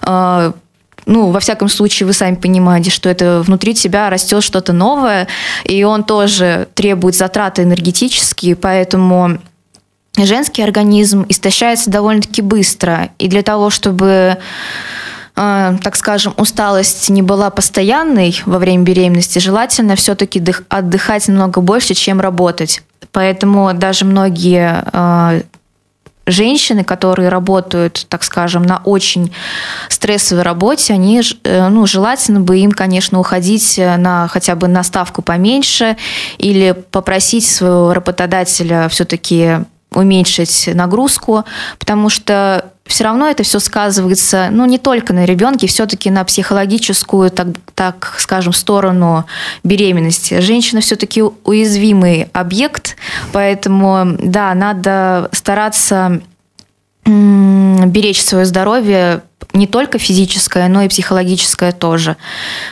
э, 0.03 0.53
ну, 1.07 1.31
во 1.31 1.41
всяком 1.41 1.69
случае, 1.69 2.07
вы 2.07 2.13
сами 2.13 2.37
понимаете, 2.37 2.91
что 2.91 3.09
это 3.09 3.43
внутри 3.45 3.75
тебя 3.75 4.09
растет 4.09 4.43
что-то 4.43 4.73
новое, 4.73 5.27
и 5.65 5.83
он 5.85 6.05
тоже 6.05 6.69
требует 6.75 7.15
затраты 7.15 7.63
энергетические, 7.63 8.57
поэтому 8.57 9.39
женский 10.17 10.63
организм 10.63 11.27
истощается 11.29 11.91
довольно-таки 11.91 12.43
быстро. 12.43 13.11
И 13.19 13.29
для 13.29 13.43
того, 13.43 13.71
чтобы 13.71 14.39
э, 15.37 15.77
так 15.83 15.97
скажем, 15.97 16.35
усталость 16.37 17.09
не 17.11 17.23
была 17.23 17.51
постоянной 17.51 18.41
во 18.47 18.59
время 18.59 18.85
беременности, 18.85 19.39
желательно 19.39 19.97
все-таки 19.97 20.43
отдыхать 20.69 21.29
намного 21.29 21.61
больше, 21.61 21.95
чем 21.95 22.21
работать. 22.21 22.83
Поэтому 23.13 23.73
даже 23.75 24.05
многие 24.05 24.85
э, 24.93 25.43
женщины, 26.27 26.85
которые 26.85 27.29
работают, 27.29 28.07
так 28.09 28.23
скажем, 28.23 28.63
на 28.63 28.81
очень 28.85 29.33
стрессовой 29.89 30.43
работе, 30.43 30.95
они, 30.95 31.23
э, 31.43 31.69
ну, 31.69 31.87
желательно 31.87 32.41
бы 32.41 32.59
им, 32.59 32.71
конечно, 32.71 33.19
уходить 33.19 33.79
на 33.79 34.29
хотя 34.29 34.55
бы 34.55 34.69
на 34.69 34.85
ставку 34.85 35.23
поменьше 35.23 35.97
или 36.39 36.73
попросить 36.93 37.47
своего 37.47 37.93
работодателя 37.93 38.89
все-таки 38.89 39.65
уменьшить 39.95 40.71
нагрузку, 40.75 41.45
потому 41.79 42.09
что 42.09 42.71
все 42.87 43.05
равно 43.05 43.29
это 43.29 43.43
все 43.43 43.61
сказывается, 43.61 44.49
ну, 44.51 44.67
не 44.67 44.79
только 44.79 45.13
на 45.13 45.25
ребенке, 45.25 45.67
все-таки 45.67 46.11
на 46.11 46.25
психологическую, 46.25 47.31
так, 47.31 47.49
так 47.75 48.15
скажем, 48.19 48.53
сторону 48.53 49.25
беременности. 49.63 50.41
Женщина 50.41 50.81
все-таки 50.81 51.23
уязвимый 51.23 52.29
объект, 52.33 52.97
поэтому, 53.33 54.17
да, 54.19 54.55
надо 54.55 55.31
стараться 55.33 56.21
беречь 57.07 58.23
свое 58.23 58.45
здоровье 58.47 59.23
не 59.53 59.67
только 59.67 59.99
физическое, 59.99 60.69
но 60.69 60.83
и 60.83 60.89
психологическое 60.89 61.73
тоже. 61.73 62.17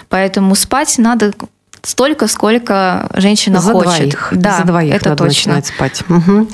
Поэтому 0.08 0.54
спать 0.54 0.96
надо 0.98 1.32
столько, 1.82 2.28
сколько 2.28 3.08
женщина 3.14 3.60
за 3.60 3.72
хочет. 3.72 4.10
Двоих. 4.10 4.28
Да, 4.32 4.58
за 4.58 4.64
двоих 4.64 4.94
это 4.94 5.10
надо 5.10 5.24
точно. 5.24 5.54
начинать 5.54 5.66
спать. 5.66 6.04
Угу. 6.08 6.48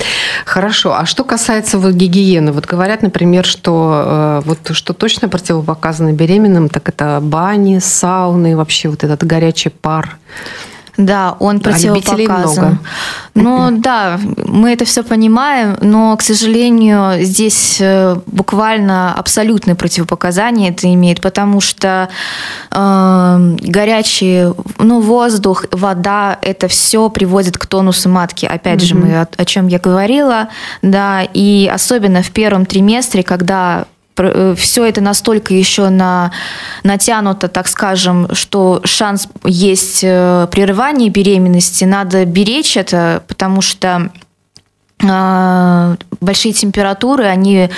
Хорошо. 0.44 0.94
А 0.94 1.06
что 1.06 1.25
касается 1.25 1.78
вот 1.78 1.92
гигиены, 1.94 2.52
вот 2.52 2.66
говорят, 2.66 3.02
например, 3.02 3.44
что 3.44 4.40
э, 4.44 4.49
вот 4.49 4.58
что 4.73 4.94
точно 4.94 5.28
противопоказано 5.28 6.12
беременным, 6.12 6.68
так 6.68 6.88
это 6.88 7.20
бани, 7.23 7.78
сауны, 7.78 8.56
вообще 8.56 8.88
вот 8.88 9.04
этот 9.04 9.25
горячий 9.25 9.70
пар. 9.70 10.18
Да, 10.99 11.37
он 11.38 11.61
противопоказан. 11.61 12.81
Ну 13.35 13.71
да, 13.71 14.19
мы 14.45 14.73
это 14.73 14.85
все 14.85 15.05
понимаем, 15.05 15.78
но, 15.81 16.17
к 16.17 16.23
сожалению, 16.23 17.23
здесь 17.23 17.78
э, 17.81 18.17
буквально 18.26 19.14
абсолютное 19.14 19.76
противопоказание 19.76 20.71
это 20.71 20.93
имеет, 20.93 21.21
потому 21.21 21.61
что 21.61 22.09
э, 22.73 23.57
горячий 23.61 24.52
ну, 24.78 25.00
воздух, 25.00 25.67
вода, 25.71 26.37
это 26.43 26.67
все 26.67 27.09
приводит 27.11 27.59
к 27.59 27.67
тонусу 27.67 28.09
матки. 28.09 28.45
Опять 28.45 28.83
mm-hmm. 28.83 28.85
же, 28.85 28.95
мы 28.97 29.21
о, 29.21 29.28
о 29.37 29.45
чем 29.45 29.69
я 29.69 29.78
говорила, 29.78 30.49
да, 30.83 31.23
и 31.23 31.71
особенно 31.73 32.25
в 32.25 32.33
первом 32.33 32.67
триместре, 32.67 33.23
когда 33.23 33.87
все 34.56 34.84
это 34.84 35.00
настолько 35.00 35.54
еще 35.54 35.88
на, 35.88 36.32
натянуто, 36.82 37.48
так 37.48 37.68
скажем, 37.68 38.28
что 38.34 38.80
шанс 38.84 39.28
есть 39.44 40.00
э, 40.02 40.48
прерывания 40.50 41.10
беременности, 41.10 41.84
надо 41.84 42.25
беречь 42.25 42.76
это, 42.76 43.22
потому 43.28 43.62
что 43.62 44.10
э, 45.02 45.96
большие 46.20 46.52
температуры, 46.52 47.25
они 47.25 47.70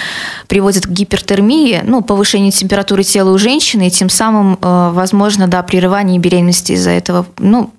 приводят 0.49 0.87
к 0.87 0.91
гипертермии, 0.91 1.83
ну, 1.85 2.03
повышению 2.03 2.53
температуры 2.53 3.03
тела 3.03 3.31
у 3.31 3.39
женщины, 3.39 3.89
и 3.89 3.91
тем 3.91 4.09
самым, 4.09 4.59
возможно, 4.61 5.47
да, 5.47 5.63
прерывание 5.63 6.19
беременности 6.19 6.73
из-за 6.73 6.91
этого. 6.91 7.27
Ну, 7.39 7.73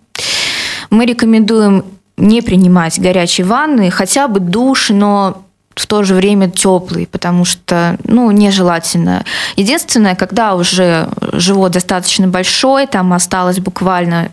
мы 0.90 1.06
рекомендуем 1.06 1.86
не 2.18 2.42
принимать 2.42 3.00
горячие 3.00 3.46
ванны, 3.46 3.90
хотя 3.90 4.28
бы 4.28 4.40
душ, 4.40 4.90
но 4.90 5.44
в 5.82 5.88
то 5.88 6.04
же 6.04 6.14
время 6.14 6.48
теплый, 6.48 7.08
потому 7.08 7.44
что, 7.44 7.98
ну, 8.04 8.30
нежелательно. 8.30 9.26
Единственное, 9.56 10.16
когда 10.16 10.54
уже 10.54 11.10
живот 11.34 11.72
достаточно 11.72 12.28
большой, 12.28 12.86
там 12.86 13.14
осталось 13.14 13.60
буквально 13.60 14.32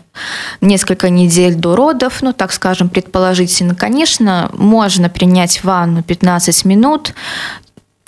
несколько 0.61 1.09
недель 1.09 1.55
до 1.55 1.75
родов, 1.75 2.21
ну, 2.21 2.33
так 2.33 2.51
скажем, 2.51 2.87
предположительно, 2.87 3.73
конечно, 3.73 4.51
можно 4.53 5.09
принять 5.09 5.63
ванну 5.63 6.03
15 6.03 6.65
минут, 6.65 7.15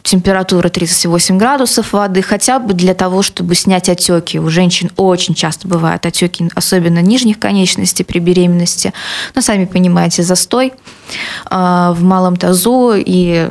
температура 0.03 0.69
38 0.69 1.37
градусов 1.37 1.93
воды, 1.93 2.21
хотя 2.21 2.59
бы 2.59 2.73
для 2.73 2.93
того, 2.93 3.21
чтобы 3.21 3.55
снять 3.55 3.89
отеки. 3.89 4.39
У 4.39 4.49
женщин 4.49 4.91
очень 4.97 5.33
часто 5.33 5.67
бывают 5.67 6.05
отеки, 6.05 6.49
особенно 6.55 6.99
нижних 6.99 7.39
конечностей 7.39 8.03
при 8.03 8.19
беременности. 8.19 8.93
Но 9.35 9.41
сами 9.41 9.65
понимаете, 9.65 10.23
застой 10.23 10.73
э, 11.49 11.93
в 11.95 11.99
малом 12.01 12.35
тазу 12.35 12.93
и 12.95 13.49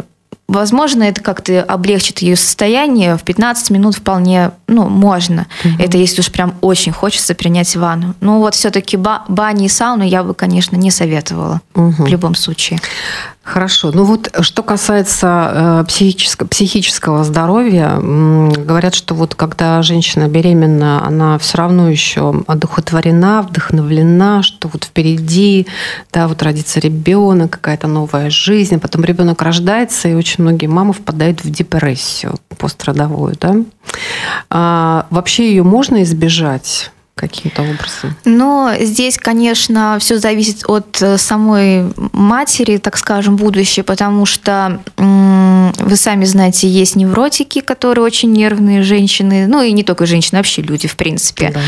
Возможно, 0.50 1.04
это 1.04 1.22
как-то 1.22 1.62
облегчит 1.62 2.18
ее 2.18 2.34
состояние. 2.34 3.16
В 3.16 3.22
15 3.22 3.70
минут 3.70 3.94
вполне, 3.94 4.50
ну, 4.66 4.88
можно. 4.88 5.46
Угу. 5.64 5.74
Это 5.78 5.96
если 5.96 6.20
уж 6.20 6.32
прям 6.32 6.54
очень 6.60 6.90
хочется 6.90 7.36
принять 7.36 7.76
ванну. 7.76 8.14
Ну, 8.20 8.38
вот 8.38 8.56
все-таки 8.56 8.96
ба- 8.96 9.22
бани 9.28 9.66
и 9.66 9.68
сауну 9.68 10.02
я 10.02 10.24
бы, 10.24 10.34
конечно, 10.34 10.74
не 10.74 10.90
советовала 10.90 11.60
угу. 11.74 12.04
в 12.04 12.08
любом 12.08 12.34
случае. 12.34 12.80
Хорошо. 13.42 13.90
Ну 13.92 14.04
вот, 14.04 14.30
что 14.42 14.62
касается 14.62 15.50
э, 15.52 15.84
психического, 15.88 16.46
психического 16.46 17.24
здоровья, 17.24 17.96
говорят, 17.98 18.94
что 18.94 19.14
вот 19.14 19.34
когда 19.34 19.82
женщина 19.82 20.28
беременна, 20.28 21.04
она 21.04 21.36
все 21.38 21.58
равно 21.58 21.90
еще 21.90 22.44
одухотворена, 22.46 23.42
вдохновлена, 23.42 24.42
что 24.42 24.68
вот 24.68 24.84
впереди, 24.84 25.66
да, 26.12 26.28
вот 26.28 26.42
родится 26.42 26.80
ребенок, 26.80 27.50
какая-то 27.50 27.88
новая 27.88 28.30
жизнь, 28.30 28.76
а 28.76 28.78
потом 28.78 29.04
ребенок 29.04 29.42
рождается, 29.42 30.08
и 30.08 30.14
очень 30.14 30.39
многие 30.40 30.66
мамы 30.66 30.92
впадают 30.92 31.44
в 31.44 31.50
депрессию 31.50 32.36
пострадовую, 32.58 33.36
да. 33.40 33.56
А, 34.50 35.06
вообще 35.10 35.50
ее 35.50 35.62
можно 35.62 36.02
избежать? 36.02 36.90
Каким-то 37.14 37.62
образом? 37.62 38.16
Но 38.24 38.72
здесь, 38.80 39.18
конечно, 39.18 39.98
все 40.00 40.18
зависит 40.18 40.64
от 40.66 41.00
э, 41.02 41.18
самой 41.18 41.92
матери, 42.12 42.78
так 42.78 42.96
скажем, 42.96 43.36
будущее, 43.36 43.84
потому 43.84 44.26
что 44.26 44.80
вы 44.96 45.96
сами 45.96 46.24
знаете, 46.24 46.68
есть 46.68 46.96
невротики, 46.96 47.60
которые 47.60 48.04
очень 48.04 48.32
нервные 48.32 48.82
женщины, 48.82 49.46
ну 49.46 49.62
и 49.62 49.72
не 49.72 49.82
только 49.82 50.06
женщины, 50.06 50.38
вообще 50.38 50.62
люди, 50.62 50.88
в 50.88 50.96
принципе, 50.96 51.50
да. 51.54 51.60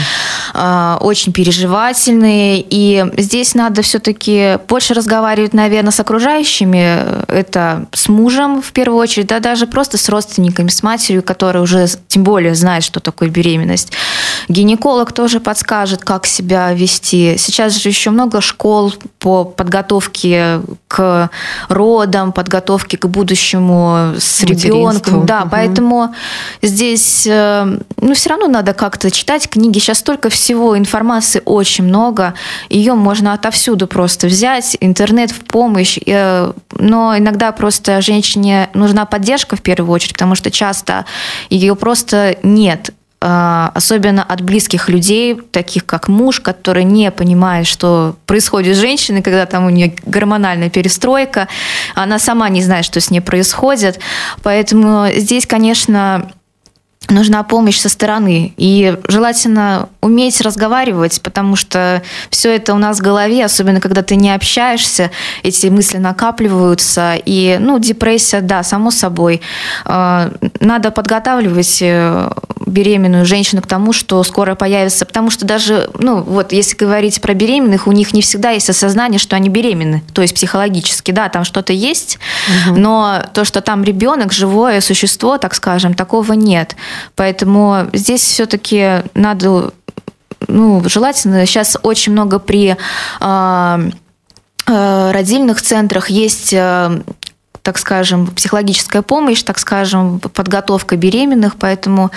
А, 0.55 0.99
очень 1.01 1.33
переживательные. 1.33 2.65
И 2.69 3.05
здесь 3.17 3.55
надо 3.55 3.83
все-таки 3.83 4.59
больше 4.69 4.95
разговаривать, 4.95 5.55
наверное, 5.55 5.91
с 5.93 6.01
окружающими. 6.01 7.25
Это 7.29 7.87
с 7.93 8.09
мужем 8.09 8.63
в 8.63 8.73
первую 8.73 9.01
очередь, 9.01 9.27
да, 9.27 9.41
даже 9.41 9.67
просто 9.67 9.99
с 9.99 10.09
родственниками, 10.09 10.69
с 10.69 10.83
матерью, 10.83 11.23
которая 11.23 11.63
уже 11.63 11.87
тем 12.09 12.25
более 12.25 12.55
знает, 12.55 12.85
что 12.85 13.01
такое 13.01 13.29
беременность. 13.29 13.93
Гинеколог 14.49 15.13
тоже 15.13 15.41
подскажет, 15.43 16.05
как 16.05 16.27
себя 16.27 16.73
вести. 16.73 17.37
Сейчас 17.37 17.75
же 17.75 17.89
еще 17.89 18.11
много 18.11 18.41
школ 18.41 18.95
по 19.19 19.45
подготовке 19.45 20.61
к 20.89 21.31
родам, 21.69 22.33
подготовке 22.33 22.97
к 22.97 23.07
будущему 23.07 24.15
с 24.19 24.43
ребенком. 24.43 25.27
Да, 25.27 25.43
угу. 25.43 25.51
поэтому 25.51 26.15
здесь, 26.63 27.27
э, 27.27 27.79
ну, 27.97 28.15
все 28.15 28.31
равно 28.31 28.47
надо 28.49 28.75
как-то 28.75 29.11
читать 29.11 29.49
книги. 29.49 29.79
Сейчас 29.79 29.99
столько 29.99 30.29
всего, 30.29 30.77
информации 30.77 31.43
очень 31.45 31.85
много. 31.85 32.35
Ее 32.69 32.95
можно 32.95 33.33
отовсюду 33.33 33.87
просто 33.87 34.27
взять. 34.27 34.77
Интернет 34.81 35.31
в 35.31 35.41
помощь. 35.41 35.99
Э, 36.07 36.53
но 36.79 37.17
иногда 37.17 37.53
просто 37.53 38.01
женщине 38.01 38.71
нужна 38.75 39.07
поддержка 39.07 39.57
в 39.57 39.63
первую 39.63 39.91
очередь, 39.93 40.15
потому 40.15 40.35
что 40.35 40.51
часто 40.51 41.05
ее 41.51 41.75
просто 41.75 42.37
нет. 42.43 42.93
А, 43.25 43.71
особенно 43.75 44.25
от 44.25 44.41
близких 44.41 44.89
людей, 44.89 45.37
таких 45.37 45.87
как 45.87 46.09
муж, 46.09 46.41
который 46.41 46.83
не 46.83 47.13
понимает, 47.13 47.69
что 47.69 48.17
происходит 48.27 48.75
с 48.77 48.81
женщиной, 48.81 49.23
когда 49.23 49.47
там 49.47 49.65
у 49.65 49.71
нее 49.71 49.95
гормональная 50.05 50.71
перестройка, 50.71 51.47
она 51.95 52.19
сама 52.19 52.49
не 52.49 52.63
знает, 52.63 52.85
что 52.85 53.01
с 53.01 53.13
ней 53.13 53.21
происходит. 53.21 54.01
Поэтому 54.43 55.07
здесь, 55.15 55.47
конечно, 55.47 56.33
нужна 57.13 57.43
помощь 57.43 57.79
со 57.79 57.89
стороны. 57.89 58.53
И 58.57 58.97
желательно 59.09 59.89
уметь 60.01 60.41
разговаривать, 60.41 61.21
потому 61.23 61.57
что 61.57 62.03
все 62.31 62.55
это 62.55 62.75
у 62.75 62.79
нас 62.79 62.99
в 62.99 63.03
голове, 63.03 63.45
особенно 63.45 63.81
когда 63.81 64.03
ты 64.03 64.17
не 64.17 64.35
общаешься, 64.35 65.11
эти 65.43 65.67
мысли 65.69 65.99
накапливаются. 65.99 67.15
И, 67.25 67.59
ну, 67.61 67.79
депрессия, 67.79 68.41
да, 68.41 68.63
само 68.63 68.91
собой. 68.91 69.41
А, 69.85 70.33
надо 70.61 70.91
подготавливать 70.91 71.79
э, 71.81 72.31
беременную 72.67 73.25
женщину 73.25 73.63
к 73.63 73.67
тому, 73.67 73.93
что 73.93 74.23
скоро 74.25 74.55
появится, 74.55 75.05
потому 75.07 75.31
что 75.31 75.45
даже, 75.45 75.91
ну, 75.99 76.23
вот 76.23 76.53
если 76.53 76.77
говорить 76.77 77.21
про 77.21 77.35
беременных, 77.35 77.87
у 77.87 77.93
них 77.93 78.15
не 78.15 78.23
всегда 78.23 78.51
есть 78.51 78.71
осознание, 78.71 79.19
что 79.19 79.37
они 79.37 79.49
беременны, 79.49 80.03
то 80.13 80.23
есть 80.23 80.35
психологически, 80.35 81.11
да, 81.11 81.29
там 81.29 81.45
что-то 81.45 81.73
есть, 81.73 82.19
угу. 82.67 82.79
но 82.79 83.23
то, 83.33 83.45
что 83.45 83.61
там 83.61 83.85
ребенок, 83.85 84.33
живое 84.33 84.81
существо, 84.81 85.39
так 85.39 85.55
скажем, 85.55 85.95
такого 85.95 86.33
нет. 86.33 86.77
Поэтому 87.15 87.89
здесь 87.93 88.23
все-таки 88.23 89.03
надо, 89.15 89.73
ну, 90.49 90.83
желательно, 90.87 91.47
сейчас 91.47 91.77
очень 91.83 92.13
много 92.13 92.39
при 92.39 92.77
э, 93.21 93.91
родильных 94.67 95.63
центрах 95.63 96.11
есть 96.11 96.55
так 97.63 97.79
скажем, 97.79 98.27
психологическая 98.27 99.03
помощь, 99.03 99.43
так 99.43 99.59
скажем, 99.59 100.19
подготовка 100.19 100.97
беременных, 100.97 101.57
поэтому 101.57 102.11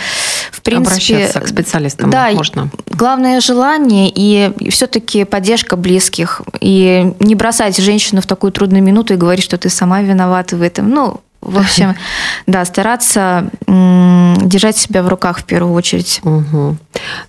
в 0.52 0.62
принципе... 0.62 1.16
Обращаться 1.16 1.40
к 1.42 1.48
специалистам 1.48 2.10
да, 2.10 2.32
можно. 2.32 2.70
Главное 2.90 3.40
желание 3.42 4.12
и 4.14 4.52
все-таки 4.70 5.24
поддержка 5.24 5.76
близких. 5.76 6.42
И 6.60 7.14
не 7.20 7.36
бросать 7.36 7.78
женщину 7.78 8.22
в 8.22 8.26
такую 8.26 8.52
трудную 8.52 8.84
минуту 8.84 9.14
и 9.14 9.18
говорить, 9.18 9.44
что 9.44 9.58
ты 9.58 9.70
сама 9.70 10.02
виновата 10.02 10.56
в 10.56 10.62
этом. 10.64 10.90
Ну, 10.90 11.22
в 11.46 11.58
общем, 11.58 11.96
да, 12.48 12.66
стараться 12.66 13.50
держать 13.68 14.78
себя 14.78 15.04
в 15.04 15.08
руках 15.08 15.40
в 15.40 15.44
первую 15.46 15.74
очередь. 15.74 16.20
Угу. 16.24 16.78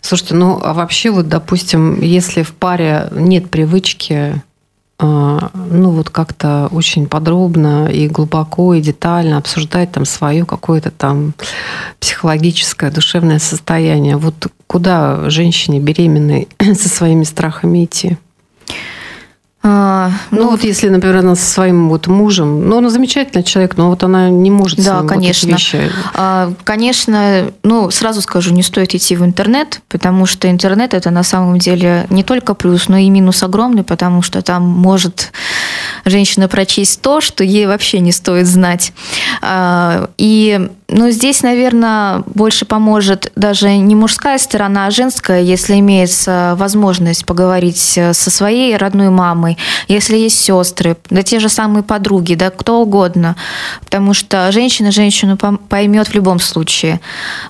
Слушайте, 0.01 0.35
ну 0.35 0.61
а 0.63 0.73
вообще 0.75 1.11
вот, 1.11 1.29
допустим, 1.29 2.01
если 2.01 2.43
в 2.43 2.53
паре 2.55 3.09
нет 3.13 3.51
привычки 3.51 4.43
а, 4.99 5.51
ну 5.55 5.91
вот 5.91 6.09
как-то 6.09 6.69
очень 6.73 7.07
подробно 7.07 7.89
и 7.89 8.09
глубоко 8.09 8.73
и 8.73 8.81
детально 8.81 9.37
обсуждать 9.37 9.93
там 9.93 10.07
свое 10.07 10.47
какое-то 10.47 10.91
там 10.91 11.35
психологическое, 12.01 12.91
душевное 12.91 13.39
состояние. 13.39 14.17
Вот 14.17 14.47
куда 14.67 15.29
женщине 15.29 15.81
беременной 15.81 16.49
со 16.59 16.89
своими 16.89 17.25
страхами 17.25 17.85
идти? 17.85 18.17
А, 19.63 20.13
ну, 20.31 20.43
ну 20.43 20.51
вот 20.51 20.63
если, 20.63 20.89
например, 20.89 21.17
она 21.17 21.35
со 21.35 21.45
своим 21.45 21.89
вот 21.89 22.07
мужем, 22.07 22.69
ну 22.69 22.77
он 22.77 22.89
замечательный 22.89 23.43
человек, 23.43 23.77
но 23.77 23.91
вот 23.91 24.05
она 24.05 24.31
не 24.31 24.51
может. 24.51 24.85
Да, 24.85 25.03
конечно. 25.03 25.49
Вот 25.49 25.59
вещи... 25.59 25.91
а, 26.15 26.53
конечно, 26.63 27.51
ну 27.65 27.91
сразу 27.91 28.23
скажу, 28.23 28.53
не 28.53 28.63
стоит 28.63 28.95
идти 28.95 29.17
в 29.17 29.25
интернет, 29.25 29.81
потому 29.89 30.27
что 30.27 30.49
интернет 30.49 30.95
это 30.95 31.11
на 31.11 31.25
самом 31.25 31.59
деле 31.59 32.07
не 32.11 32.23
только 32.23 32.55
плюс, 32.55 32.89
но 32.89 32.97
и 32.97 33.09
минус 33.11 33.43
огромный, 33.43 33.83
потому 33.83 34.23
что 34.23 34.41
там 34.41 34.63
может 34.63 35.33
женщина 36.05 36.47
прочесть 36.47 37.01
то, 37.01 37.21
что 37.21 37.43
ей 37.43 37.67
вообще 37.67 37.99
не 37.99 38.13
стоит 38.13 38.47
знать. 38.47 38.93
А, 39.43 40.11
и 40.17 40.71
ну, 40.89 41.11
здесь, 41.11 41.43
наверное, 41.43 42.23
больше 42.27 42.65
поможет 42.65 43.33
даже 43.35 43.77
не 43.77 43.97
мужская 43.97 44.39
сторона, 44.39 44.87
а 44.87 44.91
женская, 44.91 45.43
если 45.43 45.81
имеется 45.81 46.55
возможность 46.59 47.27
поговорить 47.27 47.79
со 47.79 48.31
своей 48.31 48.77
родной 48.77 49.11
мамой, 49.11 49.59
если 49.89 50.17
есть 50.17 50.39
сестры, 50.39 50.97
да 51.11 51.23
те 51.23 51.41
же 51.41 51.49
самые 51.49 51.83
подруги, 51.83 52.35
да 52.35 52.51
кто 52.51 52.81
угодно. 52.81 53.35
Потому 53.81 54.15
что 54.15 54.53
женщина 54.53 54.93
женщину 54.93 55.37
поймет 55.37 56.09
в 56.09 56.15
любом 56.15 56.39
случае. 56.39 57.01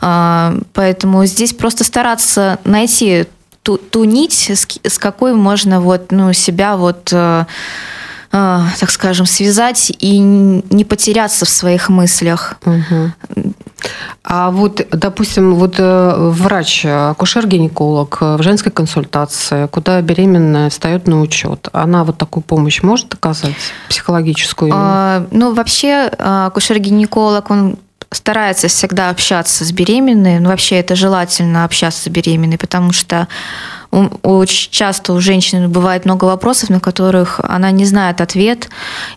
А, 0.01 0.55
поэтому 0.73 1.27
здесь 1.27 1.53
просто 1.53 1.85
стараться 1.85 2.59
найти 2.65 3.27
ту, 3.63 3.77
ту 3.77 4.05
нить, 4.05 4.51
с 4.51 4.99
какой 4.99 5.35
можно 5.35 5.81
вот, 5.81 6.11
ну, 6.11 6.33
себя 6.33 6.77
вот 6.77 7.11
э, 7.13 7.45
так 8.79 8.91
скажем, 8.91 9.27
связать 9.27 9.93
и 9.99 10.19
не 10.19 10.85
потеряться 10.85 11.45
в 11.45 11.49
своих 11.49 11.89
мыслях. 11.89 12.55
Угу. 12.65 13.53
А 14.25 14.51
вот, 14.51 14.87
допустим, 14.91 15.55
вот 15.55 15.77
э, 15.79 16.15
врач, 16.19 16.85
акушер-гинеколог 16.85 18.19
в 18.21 18.43
женской 18.43 18.73
консультации, 18.73 19.67
куда 19.69 20.01
беременная 20.01 20.71
встает 20.71 21.07
на 21.07 21.21
учет, 21.21 21.69
она 21.73 22.03
вот 22.05 22.19
такую 22.19 22.43
помощь 22.43 22.83
может 22.83 23.15
оказать, 23.15 23.55
психологическую? 23.89 24.73
А, 24.75 25.27
ну, 25.31 25.55
вообще, 25.55 26.11
акушер-гинеколог, 26.19 27.51
он 27.51 27.77
старается 28.11 28.69
всегда 28.69 29.11
общаться 29.11 29.65
с 29.65 29.73
беременной. 29.73 30.41
Ну, 30.41 30.49
вообще 30.49 30.77
это 30.77 30.97
желательно 30.97 31.65
общаться 31.65 32.05
с 32.05 32.09
беременной, 32.09 32.59
потому 32.59 32.93
что 32.93 33.29
очень 34.23 34.71
часто 34.71 35.13
у 35.13 35.21
женщины 35.21 35.69
бывает 35.69 36.05
много 36.05 36.25
вопросов, 36.27 36.71
на 36.71 36.81
которых 36.81 37.41
она 37.43 37.71
не 37.71 37.85
знает 37.85 38.21
ответ, 38.21 38.69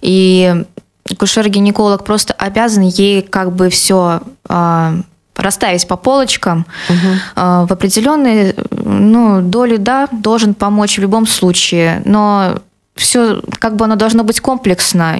и 0.01 0.63
акушер-гинеколог 1.09 2.03
просто 2.03 2.33
обязан 2.33 2.83
ей 2.83 3.21
как 3.21 3.51
бы 3.51 3.69
все 3.69 4.21
а, 4.47 4.95
расставить 5.35 5.87
по 5.87 5.95
полочкам 5.95 6.65
угу. 6.89 6.97
в 7.35 7.71
определенной 7.71 8.55
ну, 8.71 9.41
долю, 9.41 9.77
да, 9.79 10.07
должен 10.11 10.53
помочь 10.53 10.97
в 10.97 11.01
любом 11.01 11.27
случае, 11.27 12.01
но 12.05 12.59
все 12.95 13.41
как 13.59 13.75
бы 13.75 13.85
оно 13.85 13.95
должно 13.95 14.23
быть 14.23 14.41
комплексно. 14.41 15.17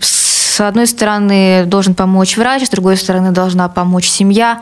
С 0.00 0.60
одной 0.60 0.86
стороны 0.86 1.64
должен 1.64 1.94
помочь 1.94 2.36
врач, 2.36 2.66
с 2.66 2.70
другой 2.70 2.96
стороны 2.96 3.30
должна 3.30 3.68
помочь 3.68 4.08
семья. 4.08 4.60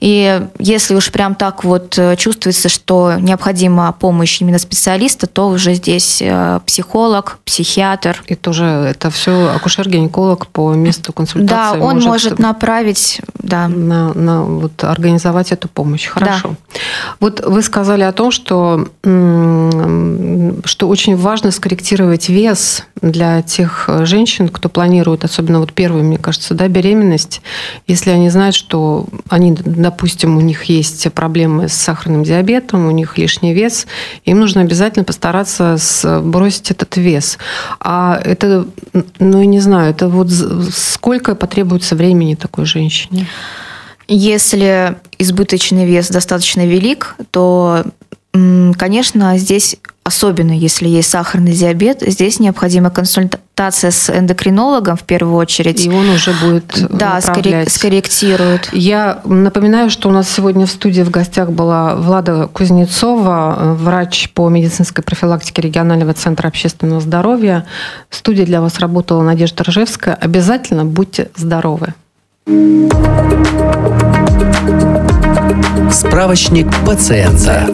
И 0.00 0.40
если 0.58 0.94
уж 0.94 1.10
прям 1.10 1.34
так 1.34 1.64
вот 1.64 1.98
э, 1.98 2.16
чувствуется, 2.16 2.68
что 2.68 3.14
необходима 3.18 3.92
помощь 3.92 4.40
именно 4.40 4.58
специалиста, 4.58 5.26
то 5.26 5.48
уже 5.48 5.74
здесь 5.74 6.20
э, 6.20 6.60
психолог, 6.66 7.38
психиатр. 7.44 8.22
И 8.26 8.34
тоже 8.34 8.64
это 8.64 9.10
все 9.10 9.52
акушер-гинеколог 9.54 10.46
по 10.48 10.72
месту 10.74 11.12
консультации. 11.12 11.78
Да, 11.78 11.84
он 11.84 11.94
может, 11.94 12.08
может 12.08 12.38
направить, 12.38 13.20
да. 13.34 13.68
На, 13.68 14.12
на 14.14 14.42
вот 14.42 14.84
организовать 14.84 15.52
эту 15.52 15.68
помощь. 15.68 16.06
Хорошо. 16.06 16.50
Да. 16.50 16.80
Вот 17.20 17.44
вы 17.44 17.62
сказали 17.62 18.02
о 18.02 18.12
том, 18.12 18.30
что, 18.30 18.88
что 19.02 20.88
очень 20.88 21.16
важно 21.16 21.50
скорректировать 21.50 22.28
вес 22.28 22.84
для 23.00 23.42
тех 23.42 23.88
женщин, 24.02 24.48
кто 24.48 24.68
планирует 24.68 25.24
особенно 25.24 25.60
вот 25.60 25.72
первую, 25.72 26.04
мне 26.04 26.18
кажется, 26.18 26.54
да, 26.54 26.68
беременность, 26.68 27.42
если 27.86 28.10
они 28.10 28.30
знают, 28.30 28.54
что 28.54 29.06
они, 29.28 29.56
допустим, 29.84 30.38
у 30.38 30.40
них 30.40 30.64
есть 30.64 31.12
проблемы 31.12 31.68
с 31.68 31.74
сахарным 31.74 32.24
диабетом, 32.24 32.86
у 32.86 32.90
них 32.90 33.18
лишний 33.18 33.52
вес, 33.52 33.86
им 34.24 34.40
нужно 34.40 34.62
обязательно 34.62 35.04
постараться 35.04 35.76
сбросить 35.76 36.70
этот 36.70 36.96
вес. 36.96 37.36
А 37.80 38.18
это, 38.24 38.66
ну, 39.18 39.40
я 39.40 39.46
не 39.46 39.60
знаю, 39.60 39.90
это 39.90 40.08
вот 40.08 40.30
сколько 40.72 41.34
потребуется 41.34 41.96
времени 41.96 42.34
такой 42.34 42.64
женщине? 42.64 43.28
Если 44.08 44.96
избыточный 45.18 45.86
вес 45.86 46.08
достаточно 46.08 46.66
велик, 46.66 47.14
то, 47.30 47.84
конечно, 48.32 49.36
здесь 49.36 49.76
особенно 50.04 50.52
если 50.52 50.86
есть 50.86 51.10
сахарный 51.10 51.52
диабет, 51.52 52.02
здесь 52.06 52.38
необходима 52.38 52.90
консультация 52.90 53.90
с 53.90 54.10
эндокринологом 54.10 54.96
в 54.96 55.02
первую 55.02 55.36
очередь. 55.36 55.84
И 55.84 55.88
он 55.88 56.10
уже 56.10 56.32
будет 56.32 56.64
да, 56.90 57.14
направлять. 57.14 57.72
скорректирует. 57.72 58.68
Я 58.72 59.20
напоминаю, 59.24 59.88
что 59.88 60.10
у 60.10 60.12
нас 60.12 60.28
сегодня 60.28 60.66
в 60.66 60.70
студии 60.70 61.00
в 61.00 61.10
гостях 61.10 61.50
была 61.50 61.96
Влада 61.96 62.48
Кузнецова, 62.52 63.76
врач 63.78 64.30
по 64.34 64.48
медицинской 64.50 65.02
профилактике 65.02 65.62
регионального 65.62 66.12
центра 66.12 66.48
общественного 66.48 67.00
здоровья. 67.00 67.64
В 68.10 68.16
студии 68.16 68.42
для 68.42 68.60
вас 68.60 68.78
работала 68.78 69.22
Надежда 69.22 69.64
Ржевская. 69.64 70.14
Обязательно 70.14 70.84
будьте 70.84 71.30
здоровы. 71.34 71.94
Справочник 75.90 76.68
пациента. 76.84 77.66